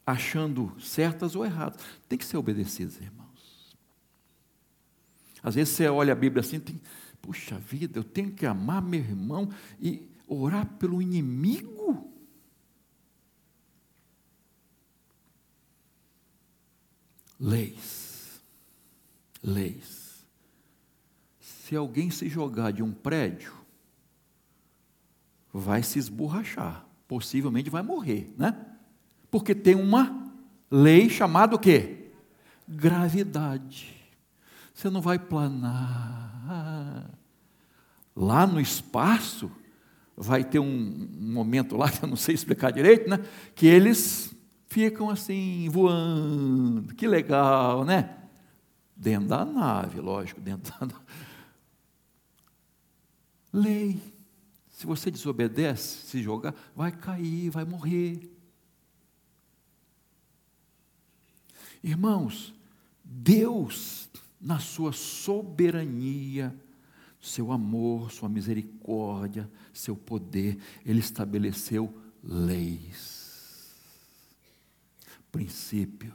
[0.07, 3.77] achando certas ou erradas, tem que ser obedecidas, irmãos.
[5.42, 6.81] Às vezes você olha a Bíblia assim, tem,
[7.20, 12.11] puxa vida, eu tenho que amar meu irmão e orar pelo inimigo?
[17.38, 18.40] Leis.
[19.42, 20.25] Leis.
[21.40, 23.62] Se alguém se jogar de um prédio,
[25.53, 28.57] vai se esborrachar, possivelmente vai morrer, né?
[29.31, 30.33] Porque tem uma
[30.71, 32.11] lei chamada o quê?
[32.67, 33.95] Gravidade.
[34.73, 37.11] Você não vai planar.
[38.15, 39.51] Lá no espaço,
[40.17, 43.19] vai ter um, momento lá, que eu não sei explicar direito, né?
[43.55, 44.35] Que eles
[44.67, 46.95] ficam assim, voando.
[46.95, 48.17] Que legal, né?
[48.97, 51.05] Dentro da nave, lógico, dentro da nave.
[53.53, 54.12] Lei.
[54.83, 58.29] Se você desobedece, se jogar, vai cair, vai morrer.
[61.85, 62.53] Irmãos,
[63.05, 66.53] Deus na sua soberania,
[67.21, 73.77] seu amor, sua misericórdia, seu poder, ele estabeleceu leis,
[75.31, 76.12] princípios,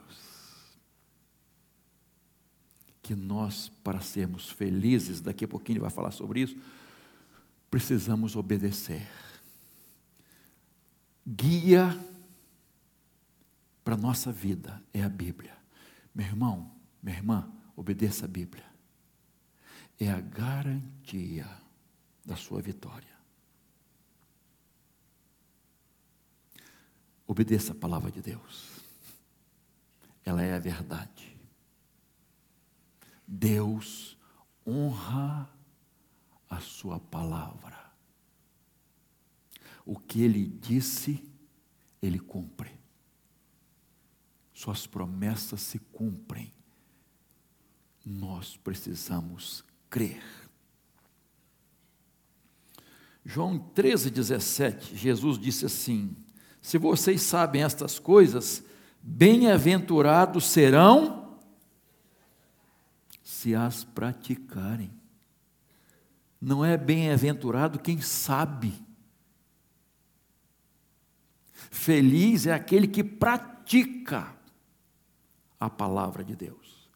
[3.01, 6.57] que nós, para sermos felizes, daqui a pouquinho ele vai falar sobre isso,
[7.69, 9.07] precisamos obedecer.
[11.25, 11.97] Guia
[13.83, 15.55] para a nossa vida é a Bíblia.
[16.13, 18.65] Meu irmão, minha irmã, Obedeça a Bíblia.
[19.99, 21.47] É a garantia
[22.25, 23.15] da sua vitória.
[27.27, 28.81] Obedeça a palavra de Deus.
[30.25, 31.37] Ela é a verdade.
[33.27, 34.17] Deus
[34.65, 35.47] honra
[36.49, 37.77] a sua palavra.
[39.85, 41.23] O que ele disse,
[42.01, 42.71] ele cumpre.
[44.53, 46.53] Suas promessas se cumprem
[48.07, 50.23] nós precisamos crer.
[53.25, 56.15] João 13, 17, Jesus disse assim:
[56.61, 58.63] Se vocês sabem estas coisas,
[59.01, 61.37] bem-aventurados serão
[63.21, 64.96] se as praticarem.
[66.39, 68.73] Não é bem-aventurado quem sabe.
[71.53, 74.35] Feliz é aquele que pratica
[75.59, 76.89] a palavra de Deus.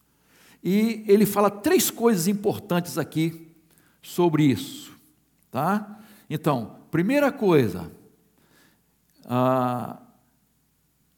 [0.62, 3.52] E ele fala três coisas importantes aqui
[4.00, 4.96] sobre isso,
[5.50, 6.00] tá?
[6.30, 7.90] Então, primeira coisa,
[9.24, 10.00] ah,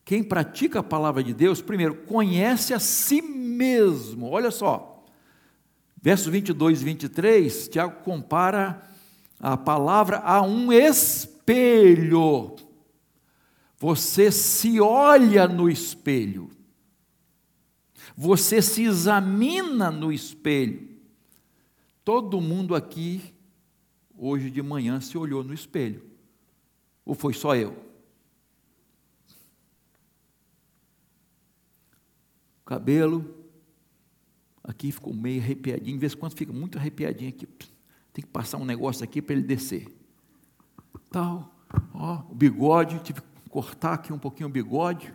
[0.05, 4.29] quem pratica a palavra de Deus, primeiro, conhece a si mesmo.
[4.29, 4.94] Olha só,
[6.05, 8.87] versos 22 e 23, Tiago compara
[9.41, 12.57] a palavra a um espelho.
[13.79, 16.51] Você se olha no espelho.
[18.15, 20.95] Você se examina no espelho.
[22.05, 23.33] Todo mundo aqui,
[24.15, 26.05] hoje de manhã, se olhou no espelho.
[27.03, 27.83] Ou foi só eu?
[32.67, 33.44] Cabelo,
[34.65, 37.47] aqui ficou meio arrepiadinho, de vez em quando fica muito arrepiadinho aqui.
[38.13, 39.87] Tem que passar um negócio aqui para ele descer.
[41.11, 41.55] Tal,
[41.93, 45.15] ó, o bigode, tive que cortar aqui um pouquinho o bigode.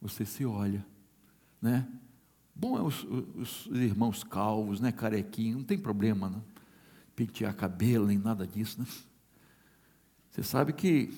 [0.00, 0.84] você se olha,
[1.60, 1.86] né?
[2.54, 6.44] Bom é os, os, irmãos calvos, né, carequinho, não tem problema, não.
[7.14, 8.86] Pentear cabelo, nem nada disso, né?
[10.30, 11.12] Você sabe que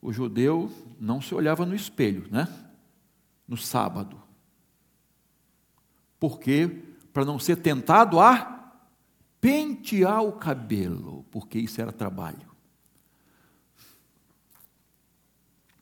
[0.00, 2.48] o judeu não se olhava no espelho, né?
[3.46, 4.22] No sábado.
[6.20, 6.70] Por quê?
[7.12, 8.60] Para não ser tentado a
[9.40, 12.50] pentear o cabelo, porque isso era trabalho.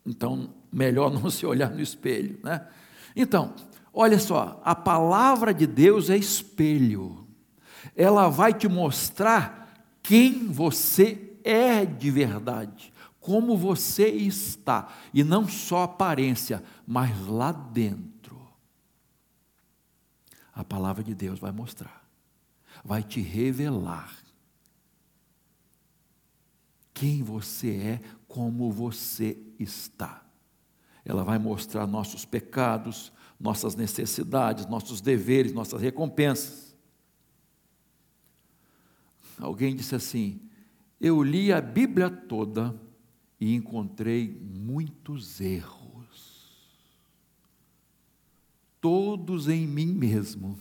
[0.07, 2.67] Então, melhor não se olhar no espelho, né?
[3.17, 3.53] Então,
[3.93, 7.27] olha só, a palavra de Deus é espelho.
[7.97, 15.83] Ela vai te mostrar quem você é de verdade, como você está, e não só
[15.83, 18.18] aparência, mas lá dentro.
[20.59, 22.05] A palavra de Deus vai mostrar,
[22.85, 24.13] vai te revelar
[26.93, 30.27] quem você é, como você está.
[31.05, 36.77] Ela vai mostrar nossos pecados, nossas necessidades, nossos deveres, nossas recompensas.
[39.39, 40.41] Alguém disse assim:
[41.01, 42.75] Eu li a Bíblia toda
[43.39, 45.98] e encontrei muitos erros,
[49.09, 50.61] todos em mim mesmo.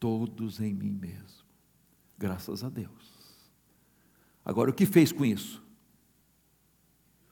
[0.00, 1.44] Todos em mim mesmo.
[2.16, 2.88] Graças a Deus.
[4.42, 5.62] Agora, o que fez com isso?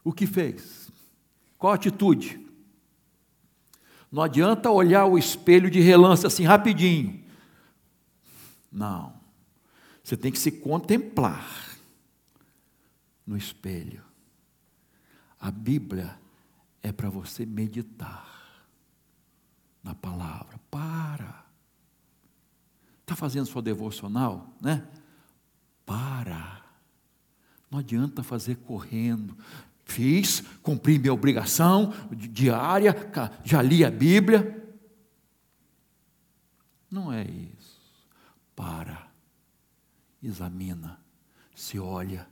[0.05, 0.92] O que fez?
[1.57, 2.38] Qual a atitude?
[4.12, 7.24] Não adianta olhar o espelho de relance assim rapidinho.
[8.70, 9.18] Não.
[10.05, 11.78] Você tem que se contemplar
[13.26, 14.05] no espelho.
[15.40, 16.26] A Bíblia
[16.87, 18.64] é para você meditar
[19.82, 20.57] na palavra.
[20.70, 21.45] Para.
[23.01, 24.87] Está fazendo sua devocional, né?
[25.84, 26.62] Para.
[27.68, 29.37] Não adianta fazer correndo.
[29.84, 32.95] Fiz, cumpri minha obrigação diária,
[33.43, 34.64] já li a Bíblia.
[36.89, 37.80] Não é isso.
[38.55, 39.11] Para,
[40.22, 41.01] examina,
[41.53, 42.28] se olha.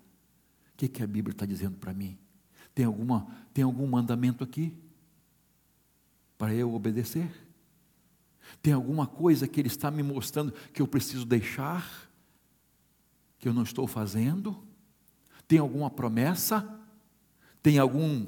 [0.72, 2.16] O que, que a Bíblia está dizendo para mim?
[2.74, 4.76] Tem, alguma, tem algum mandamento aqui
[6.36, 7.30] para eu obedecer?
[8.60, 12.10] Tem alguma coisa que Ele está me mostrando que eu preciso deixar,
[13.38, 14.56] que eu não estou fazendo?
[15.46, 16.80] Tem alguma promessa?
[17.62, 18.26] Tem algum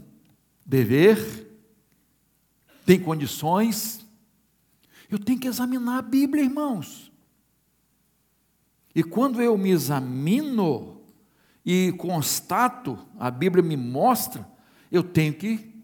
[0.65, 1.47] dever?
[2.85, 4.07] Tem condições?
[5.11, 7.11] Eu tenho que examinar a Bíblia, irmãos.
[8.95, 10.96] E quando eu me examino
[11.67, 14.49] e constato, a Bíblia me mostra,
[14.89, 15.75] eu tenho que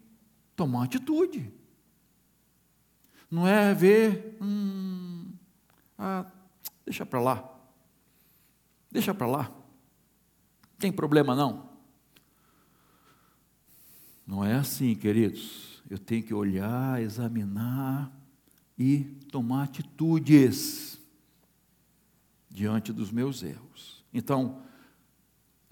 [0.55, 1.51] tomar atitude.
[3.29, 5.29] Não é ver, hum,
[5.97, 6.25] ah,
[6.85, 7.59] deixa para lá,
[8.89, 9.51] deixa para lá.
[10.79, 11.69] Tem problema não?
[14.25, 15.83] Não é assim, queridos.
[15.89, 18.09] Eu tenho que olhar, examinar
[18.79, 20.97] e tomar atitudes
[22.49, 24.05] diante dos meus erros.
[24.13, 24.61] Então,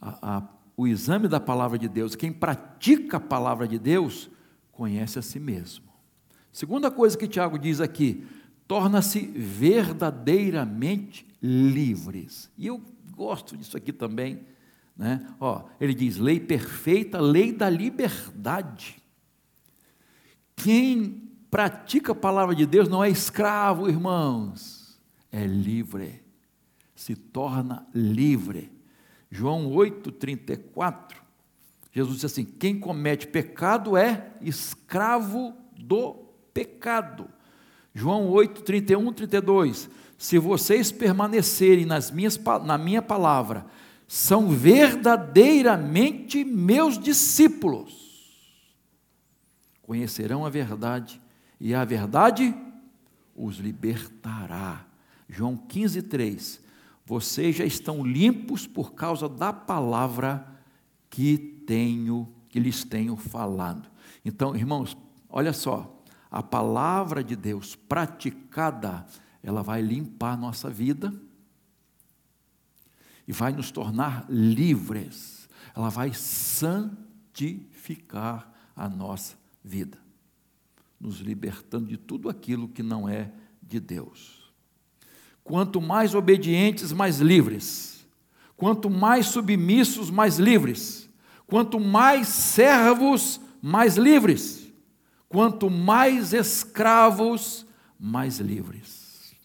[0.02, 0.43] a, a,
[0.76, 4.32] o exame da palavra de Deus, quem pratica a palavra de Deus,
[4.72, 5.86] conhece a si mesmo.
[6.52, 8.26] Segunda coisa que Tiago diz aqui,
[8.68, 12.52] torna-se verdadeiramente livres.
[12.58, 12.82] E eu
[13.12, 14.41] gosto disso aqui também.
[14.97, 15.26] Né?
[15.39, 18.99] Ó, ele diz: lei perfeita, lei da liberdade.
[20.56, 24.97] Quem pratica a palavra de Deus não é escravo, irmãos,
[25.32, 26.24] é livre,
[26.95, 28.80] se torna livre.
[29.32, 31.15] João 8,34,
[31.91, 36.15] Jesus diz assim: quem comete pecado é escravo do
[36.53, 37.29] pecado.
[37.93, 39.89] João 8, 31, 32.
[40.17, 43.65] Se vocês permanecerem nas minhas, na minha palavra,
[44.07, 48.01] são verdadeiramente meus discípulos.
[49.82, 51.21] Conhecerão a verdade,
[51.59, 52.55] e a verdade
[53.36, 54.86] os libertará.
[55.27, 56.61] João 15, 3.
[57.06, 60.47] Vocês já estão limpos por causa da palavra
[61.10, 63.89] que tenho, que lhes tenho falado.
[64.24, 64.95] Então, irmãos,
[65.30, 69.06] olha só, a palavra de Deus praticada,
[69.43, 71.14] ela vai limpar a nossa vida
[73.28, 75.49] e vai nos tornar livres.
[75.76, 77.52] Ela vai santificar
[78.76, 79.97] a nossa vida,
[80.99, 83.32] nos libertando de tudo aquilo que não é
[83.62, 84.40] de Deus.
[85.52, 88.08] Quanto mais obedientes, mais livres.
[88.56, 91.10] Quanto mais submissos, mais livres.
[91.45, 94.72] Quanto mais servos, mais livres.
[95.28, 97.66] Quanto mais escravos,
[97.99, 99.36] mais livres.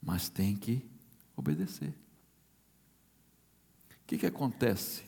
[0.00, 0.88] Mas tem que
[1.36, 1.92] obedecer.
[3.90, 5.02] O que, que acontece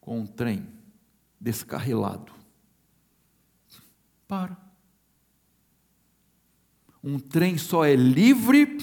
[0.00, 0.66] com um trem
[1.38, 2.32] descarrilado?
[4.26, 4.69] Para.
[7.02, 8.78] Um trem só é livre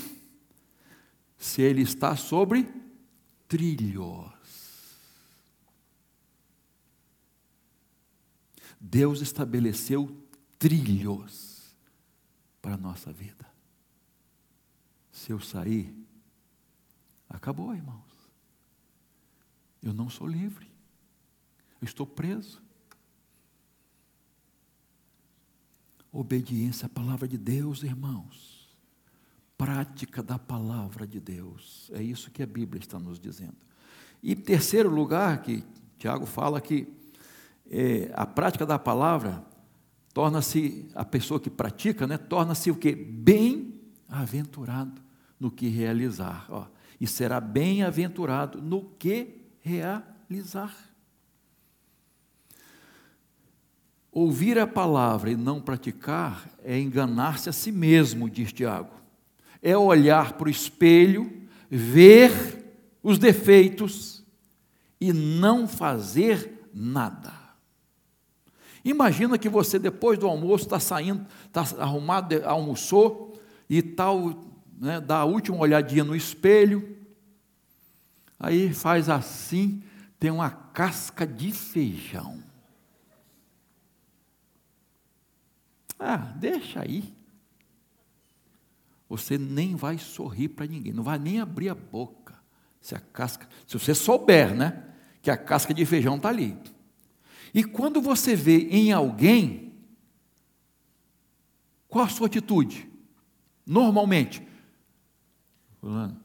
[1.37, 2.67] se ele está sobre
[3.47, 4.37] trilhos.
[8.79, 10.15] Deus estabeleceu
[10.57, 11.75] trilhos
[12.61, 13.45] para a nossa vida.
[15.11, 15.93] Se eu sair,
[17.29, 18.03] acabou, irmãos.
[19.81, 20.67] Eu não sou livre.
[21.81, 22.61] Eu estou preso.
[26.19, 28.75] Obediência à palavra de Deus, irmãos.
[29.55, 31.91] Prática da palavra de Deus.
[31.93, 33.53] É isso que a Bíblia está nos dizendo.
[34.23, 35.63] E terceiro lugar que
[35.99, 36.91] Tiago fala que
[37.69, 39.45] é, a prática da palavra
[40.11, 42.95] torna-se, a pessoa que pratica, né, torna-se o que?
[42.95, 44.99] Bem-aventurado
[45.39, 46.47] no que realizar.
[46.49, 46.65] Ó,
[46.99, 50.75] e será bem-aventurado no que realizar.
[54.19, 58.89] Ouvir a palavra e não praticar é enganar-se a si mesmo, diz Tiago.
[59.61, 61.31] É olhar para o espelho,
[61.69, 62.65] ver
[63.03, 64.23] os defeitos
[64.99, 67.31] e não fazer nada.
[68.83, 73.39] Imagina que você, depois do almoço, está saindo, está arrumado, almoçou
[73.69, 74.33] e tal,
[74.79, 76.97] né, dá a última olhadinha no espelho,
[78.39, 79.83] aí faz assim,
[80.19, 82.46] tem uma casca de feijão.
[85.99, 87.15] Ah, deixa aí.
[89.09, 92.35] Você nem vai sorrir para ninguém, não vai nem abrir a boca.
[92.81, 94.83] Se a casca, se você souber, né,
[95.21, 96.57] que a casca de feijão está ali.
[97.53, 99.73] E quando você vê em alguém,
[101.87, 102.89] qual a sua atitude?
[103.65, 104.45] Normalmente,
[105.79, 106.19] fulano,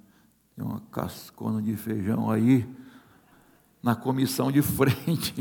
[0.54, 2.68] tem uma cascona de feijão aí
[3.82, 5.34] na comissão de frente.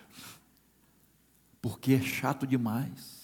[1.60, 3.19] Porque é chato demais.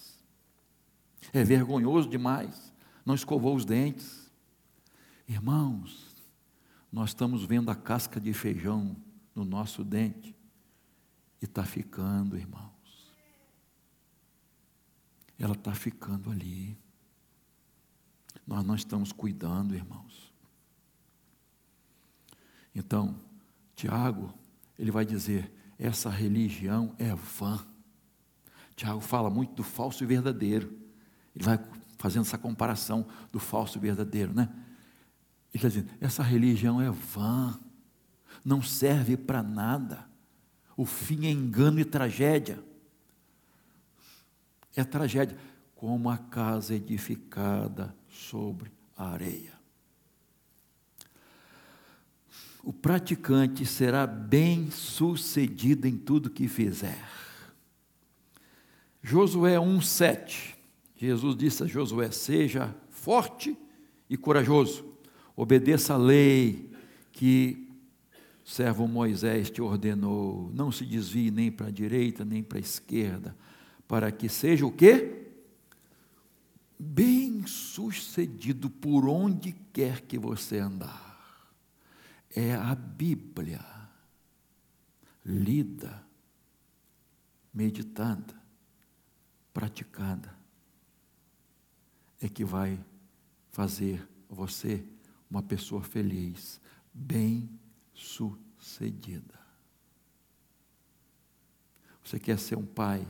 [1.33, 2.73] É vergonhoso demais.
[3.05, 4.31] Não escovou os dentes.
[5.27, 6.15] Irmãos,
[6.91, 8.95] nós estamos vendo a casca de feijão
[9.35, 10.35] no nosso dente.
[11.41, 13.13] E está ficando, irmãos.
[15.37, 16.77] Ela está ficando ali.
[18.45, 20.33] Nós não estamos cuidando, irmãos.
[22.73, 23.19] Então,
[23.75, 24.33] Tiago,
[24.79, 27.65] ele vai dizer: essa religião é vã.
[28.75, 30.86] Tiago fala muito do falso e verdadeiro.
[31.37, 31.59] Ele vai
[31.99, 34.49] fazendo essa comparação do falso e verdadeiro, né?
[35.53, 37.57] Ele está dizendo: essa religião é vã,
[38.43, 40.07] não serve para nada.
[40.75, 42.63] O fim é engano e tragédia.
[44.75, 45.37] É tragédia,
[45.75, 49.53] como a casa edificada sobre a areia.
[52.63, 57.07] O praticante será bem sucedido em tudo que fizer.
[59.01, 60.56] Josué 1,7.
[60.97, 63.55] Jesus disse a Josué: Seja forte
[64.09, 64.83] e corajoso,
[65.35, 66.71] obedeça a lei
[67.11, 67.71] que
[68.43, 73.35] servo Moisés te ordenou, não se desvie nem para a direita, nem para a esquerda,
[73.87, 75.25] para que seja o quê?
[76.79, 81.05] Bem sucedido por onde quer que você andar.
[82.35, 83.65] É a Bíblia,
[85.25, 86.03] lida,
[87.53, 88.35] meditada,
[89.53, 90.36] praticada,
[92.21, 92.83] é que vai
[93.51, 94.83] fazer você
[95.29, 96.59] uma pessoa feliz,
[96.93, 97.49] bem
[97.93, 99.37] sucedida.
[102.03, 103.05] Você quer ser um pai,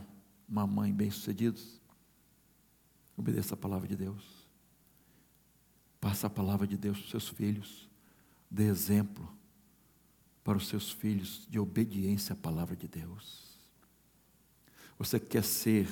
[0.48, 1.80] uma mãe bem-sucedidos?
[3.16, 4.48] Obedeça a palavra de Deus.
[6.00, 7.88] Passa a palavra de Deus para os seus filhos.
[8.50, 9.32] Dê exemplo
[10.42, 13.60] para os seus filhos de obediência à palavra de Deus.
[14.98, 15.88] Você quer ser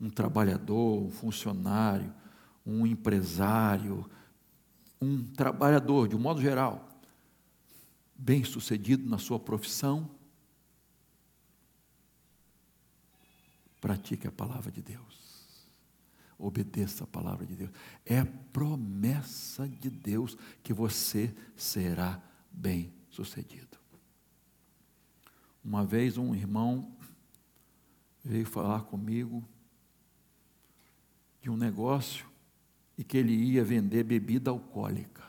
[0.00, 2.14] um trabalhador, um funcionário,
[2.70, 4.08] um empresário,
[5.00, 7.00] um trabalhador, de um modo geral,
[8.14, 10.08] bem sucedido na sua profissão,
[13.80, 15.18] pratique a palavra de Deus.
[16.38, 17.70] Obedeça a palavra de Deus.
[18.06, 23.78] É promessa de Deus que você será bem sucedido.
[25.62, 26.96] Uma vez um irmão
[28.24, 29.46] veio falar comigo
[31.42, 32.29] de um negócio
[33.00, 35.24] e que ele ia vender bebida alcoólica.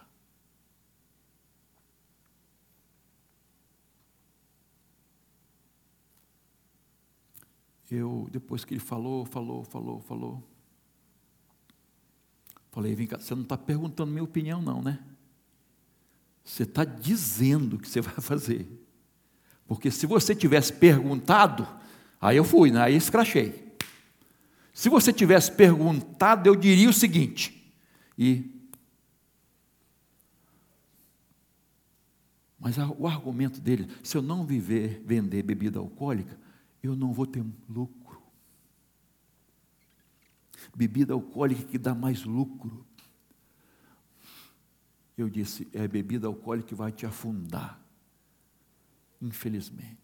[7.90, 10.44] Eu, depois que ele falou, falou, falou, falou,
[12.72, 15.00] falei, vem cá, você não está perguntando minha opinião não, né?
[16.44, 18.68] Você está dizendo que você vai fazer.
[19.66, 21.66] Porque se você tivesse perguntado,
[22.20, 22.82] aí eu fui, né?
[22.82, 23.78] aí escrachei.
[24.74, 27.61] Se você tivesse perguntado, eu diria o seguinte,
[28.22, 28.62] e
[32.64, 36.40] Mas o argumento dele, se eu não viver, vender bebida alcoólica,
[36.84, 38.22] eu não vou ter lucro.
[40.76, 42.86] Bebida alcoólica que dá mais lucro.
[45.18, 47.84] Eu disse, é bebida alcoólica que vai te afundar.
[49.20, 49.98] Infelizmente.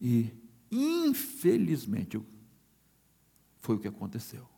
[0.00, 0.32] E,
[0.70, 2.18] infelizmente,
[3.58, 4.48] foi o que aconteceu.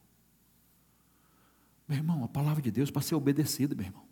[1.88, 4.04] Meu irmão, a palavra de Deus para ser obedecida, meu irmão.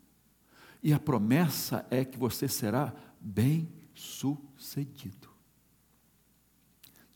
[0.82, 5.28] E a promessa é que você será bem sucedido.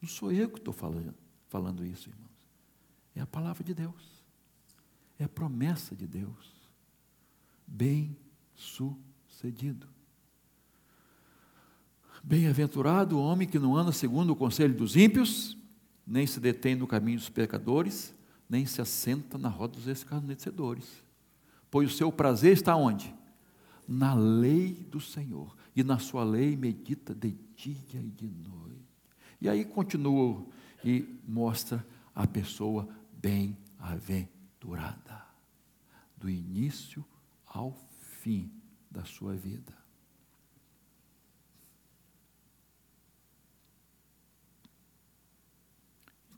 [0.00, 1.14] Não sou eu que estou falando,
[1.48, 2.30] falando isso, irmãos.
[3.14, 4.24] É a palavra de Deus.
[5.18, 6.52] É a promessa de Deus.
[7.66, 8.16] Bem
[8.54, 9.88] sucedido.
[12.22, 15.56] Bem-aventurado o homem que não anda segundo o conselho dos ímpios,
[16.06, 18.14] nem se detém no caminho dos pecadores,
[18.48, 21.02] nem se assenta na roda dos escarnecedores.
[21.70, 23.14] Pois o seu prazer está onde?
[23.88, 28.82] Na lei do Senhor e na sua lei medita de dia e de noite.
[29.40, 30.46] E aí continua
[30.84, 31.84] e mostra
[32.14, 32.88] a pessoa
[33.20, 35.24] bem-aventurada,
[36.16, 37.04] do início
[37.46, 37.76] ao
[38.20, 38.52] fim
[38.90, 39.81] da sua vida.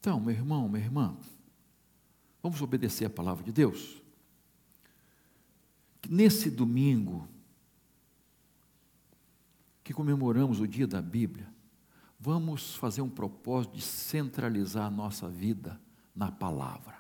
[0.05, 1.17] Então, meu irmão, minha irmã,
[2.43, 4.03] vamos obedecer a palavra de Deus?
[6.11, 7.27] Nesse domingo,
[9.83, 11.49] que comemoramos o dia da Bíblia,
[12.21, 15.81] vamos fazer um propósito de centralizar a nossa vida
[16.15, 16.97] na palavra.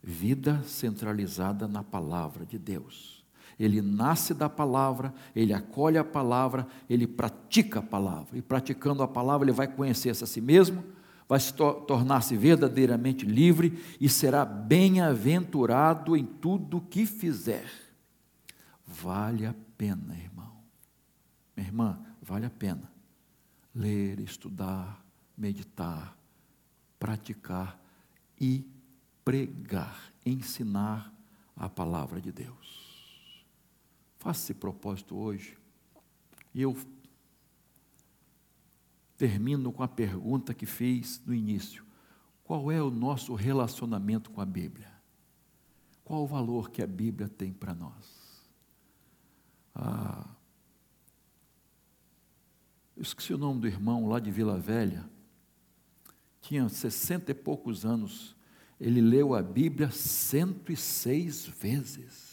[0.00, 3.24] Vida centralizada na palavra de Deus.
[3.58, 8.38] Ele nasce da palavra, ele acolhe a palavra, ele pratica a palavra.
[8.38, 13.78] E praticando a palavra, ele vai conhecer-se a si mesmo, vai se tornar-se verdadeiramente livre
[14.00, 17.70] e será bem-aventurado em tudo que fizer.
[18.86, 20.42] Vale a pena, irmão
[21.56, 22.90] minha irmã, vale a pena
[23.74, 25.04] ler, estudar,
[25.36, 26.16] meditar,
[26.98, 27.80] praticar
[28.40, 28.66] e
[29.24, 31.12] pregar, ensinar
[31.56, 33.46] a palavra de Deus.
[34.18, 35.56] Faça esse propósito hoje.
[36.54, 36.76] E eu
[39.22, 41.86] termino com a pergunta que fiz no início:
[42.42, 44.92] qual é o nosso relacionamento com a Bíblia?
[46.02, 48.42] Qual o valor que a Bíblia tem para nós?
[49.76, 50.26] Ah,
[52.96, 55.08] eu esqueci o nome do irmão lá de Vila Velha.
[56.40, 58.34] Tinha sessenta e poucos anos.
[58.80, 62.31] Ele leu a Bíblia 106 vezes.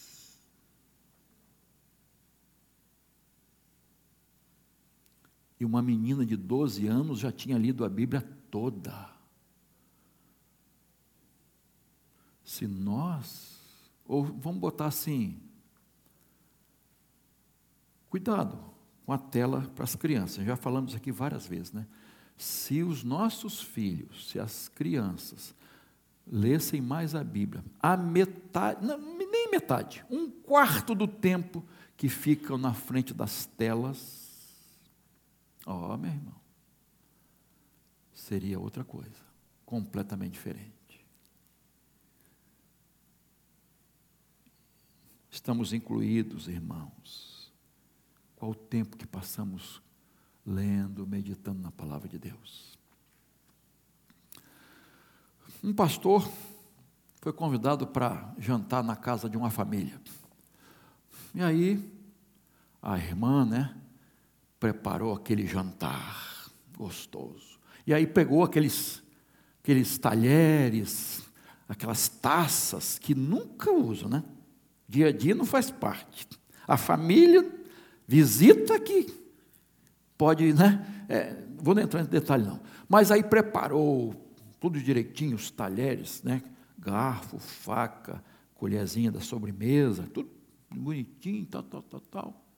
[5.59, 9.09] E uma menina de 12 anos já tinha lido a Bíblia toda.
[12.43, 13.59] Se nós,
[14.07, 15.37] ou vamos botar assim,
[18.09, 18.57] cuidado,
[19.05, 20.45] com a tela para as crianças.
[20.45, 21.87] Já falamos aqui várias vezes, né?
[22.37, 25.55] Se os nossos filhos, se as crianças
[26.25, 31.65] lessem mais a Bíblia, a metade, não, nem metade, um quarto do tempo
[31.97, 34.28] que ficam na frente das telas,
[35.69, 36.35] ó, oh, meu irmão,
[38.11, 39.23] seria outra coisa,
[39.65, 41.05] completamente diferente.
[45.29, 47.53] Estamos incluídos, irmãos,
[48.35, 49.81] qual o tempo que passamos
[50.45, 52.77] lendo, meditando na palavra de Deus.
[55.63, 56.27] Um pastor
[57.21, 60.01] foi convidado para jantar na casa de uma família.
[61.35, 61.93] E aí,
[62.81, 63.79] a irmã, né,
[64.59, 67.59] preparou aquele jantar gostoso.
[67.85, 69.01] E aí pegou aqueles,
[69.63, 71.23] aqueles talheres,
[71.67, 74.23] aquelas taças que nunca uso, né?
[74.87, 76.27] Dia a dia não faz parte.
[76.67, 77.49] A família
[78.07, 79.07] visita que
[80.17, 81.05] pode, né?
[81.07, 82.59] É, vou não entrar em detalhe não.
[82.87, 84.13] Mas aí preparou
[84.59, 86.43] tudo direitinho, os talheres, né?
[86.77, 88.23] Garfo, faca,
[88.55, 90.29] colherzinha da sobremesa, tudo
[90.69, 92.48] bonitinho, tal, tal, tal, tal.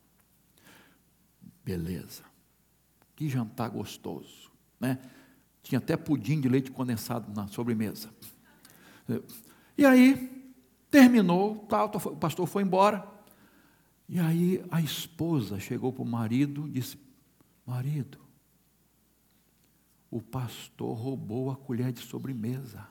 [1.71, 2.23] Beleza.
[3.15, 4.99] Que jantar gostoso, né?
[5.63, 8.09] Tinha até pudim de leite condensado na sobremesa.
[9.77, 10.51] E aí,
[10.89, 13.07] terminou, tal, o pastor foi embora.
[14.09, 16.97] E aí a esposa chegou para o marido e disse:
[17.65, 18.19] Marido,
[20.09, 22.85] o pastor roubou a colher de sobremesa.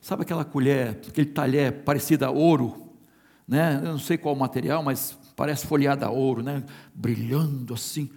[0.00, 2.96] Sabe aquela colher, aquele talher parecido a ouro?
[3.46, 3.76] Né?
[3.76, 6.62] Eu não sei qual o material, mas parece folheada a ouro, né?
[6.94, 8.10] brilhando assim.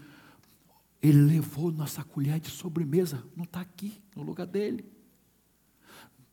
[1.01, 4.83] Ele levou nossa colher de sobremesa, não está aqui, no lugar dele.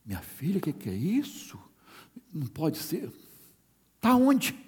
[0.04, 1.56] Minha filha, o que, que é isso?
[2.34, 3.08] Não pode ser.
[3.94, 4.58] Está onde?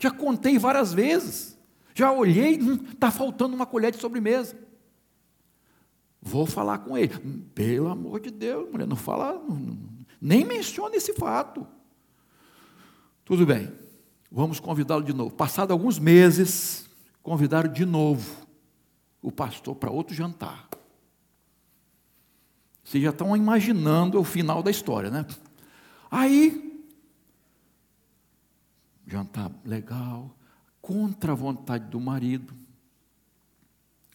[0.00, 1.56] Já contei várias vezes.
[1.94, 2.58] Já olhei,
[2.92, 4.58] está faltando uma colher de sobremesa.
[6.20, 7.16] Vou falar com ele.
[7.54, 9.78] Pelo amor de Deus, mulher, não fala, não,
[10.20, 11.64] nem menciona esse fato.
[13.24, 13.72] Tudo bem,
[14.32, 15.30] vamos convidá-lo de novo.
[15.30, 16.88] Passado alguns meses,
[17.22, 18.46] convidaram de novo
[19.20, 20.68] o pastor para outro jantar.
[22.82, 25.24] Vocês já estão imaginando o final da história, né?
[26.10, 26.82] Aí,
[29.06, 30.34] jantar legal,
[30.80, 32.54] contra a vontade do marido,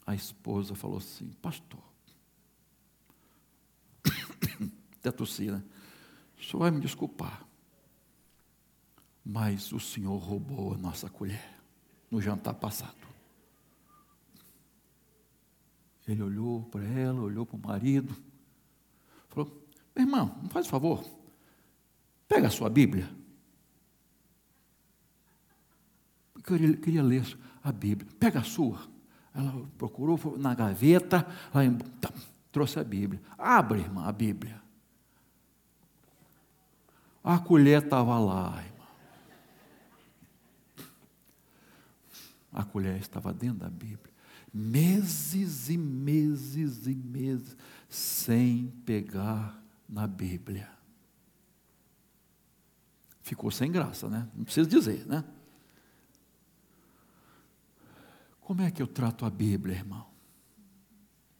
[0.05, 1.79] a esposa falou assim: Pastor,
[4.99, 5.63] até tossi, né?
[6.37, 7.46] O senhor vai me desculpar,
[9.29, 11.43] mas o senhor roubou a nossa colher
[12.09, 12.95] no jantar passado.
[16.07, 18.15] Ele olhou para ela, olhou para o marido,
[19.27, 21.03] falou: Meu irmão, não faz favor,
[22.25, 23.09] pega a sua Bíblia.
[26.33, 28.79] Eu queria, queria ler a Bíblia, pega a sua.
[29.35, 32.13] Ela procurou na gaveta, ela tá,
[32.49, 33.21] trouxe a Bíblia.
[33.37, 34.61] Abre, irmã, a Bíblia.
[37.21, 38.63] A colher estava lá,
[42.57, 44.11] A colher estava dentro da Bíblia.
[44.51, 47.55] Meses e meses e meses
[47.87, 50.67] sem pegar na Bíblia.
[53.21, 54.27] Ficou sem graça, né?
[54.33, 55.23] Não precisa dizer, né?
[58.41, 60.07] Como é que eu trato a Bíblia, irmão?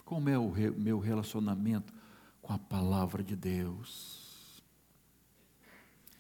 [0.06, 1.92] Como é o meu relacionamento
[2.44, 4.62] com a palavra de Deus?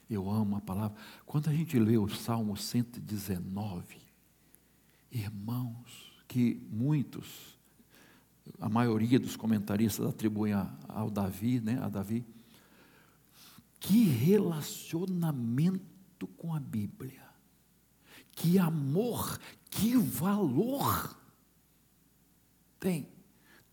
[0.10, 0.98] Eu amo a palavra.
[1.24, 4.07] Quando a gente lê o Salmo 119,
[5.12, 7.58] irmãos, que muitos,
[8.60, 10.54] a maioria dos comentaristas atribuem
[10.88, 12.24] ao Davi, né, a Davi,
[13.80, 17.26] que relacionamento com a Bíblia,
[18.32, 19.40] que amor,
[19.70, 21.18] que valor
[22.80, 23.08] tem.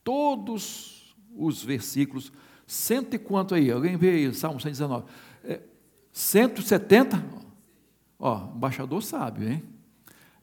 [0.03, 2.32] Todos os versículos,
[2.66, 3.70] cento e quanto aí?
[3.70, 5.07] Alguém vê aí, Salmo 119.
[5.43, 5.62] É,
[6.12, 7.24] 170,
[8.18, 9.74] ó, embaixador sábio, hein?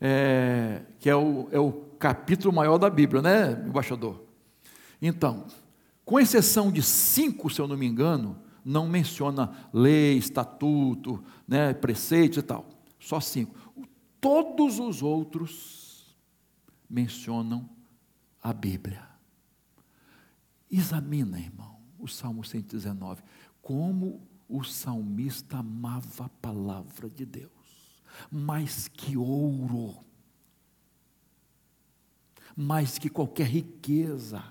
[0.04, 4.24] É, que é o, é o capítulo maior da Bíblia, né, embaixador?
[5.00, 5.46] Então,
[6.04, 12.40] com exceção de cinco, se eu não me engano, não menciona lei, estatuto, né, preceitos
[12.40, 12.66] e tal.
[13.00, 13.56] Só cinco.
[14.20, 16.16] Todos os outros
[16.90, 17.70] mencionam
[18.42, 19.08] a Bíblia.
[20.70, 23.24] Examina, irmão, o Salmo 119.
[23.62, 27.52] Como o salmista amava a palavra de Deus,
[28.32, 30.04] mais que ouro,
[32.56, 34.44] mais que qualquer riqueza.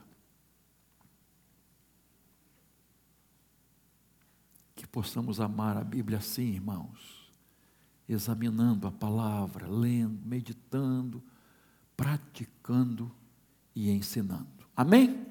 [4.74, 7.30] Que possamos amar a Bíblia assim, irmãos,
[8.08, 11.22] examinando a palavra, lendo, meditando,
[11.96, 13.14] praticando
[13.74, 14.48] e ensinando.
[14.74, 15.26] Amém?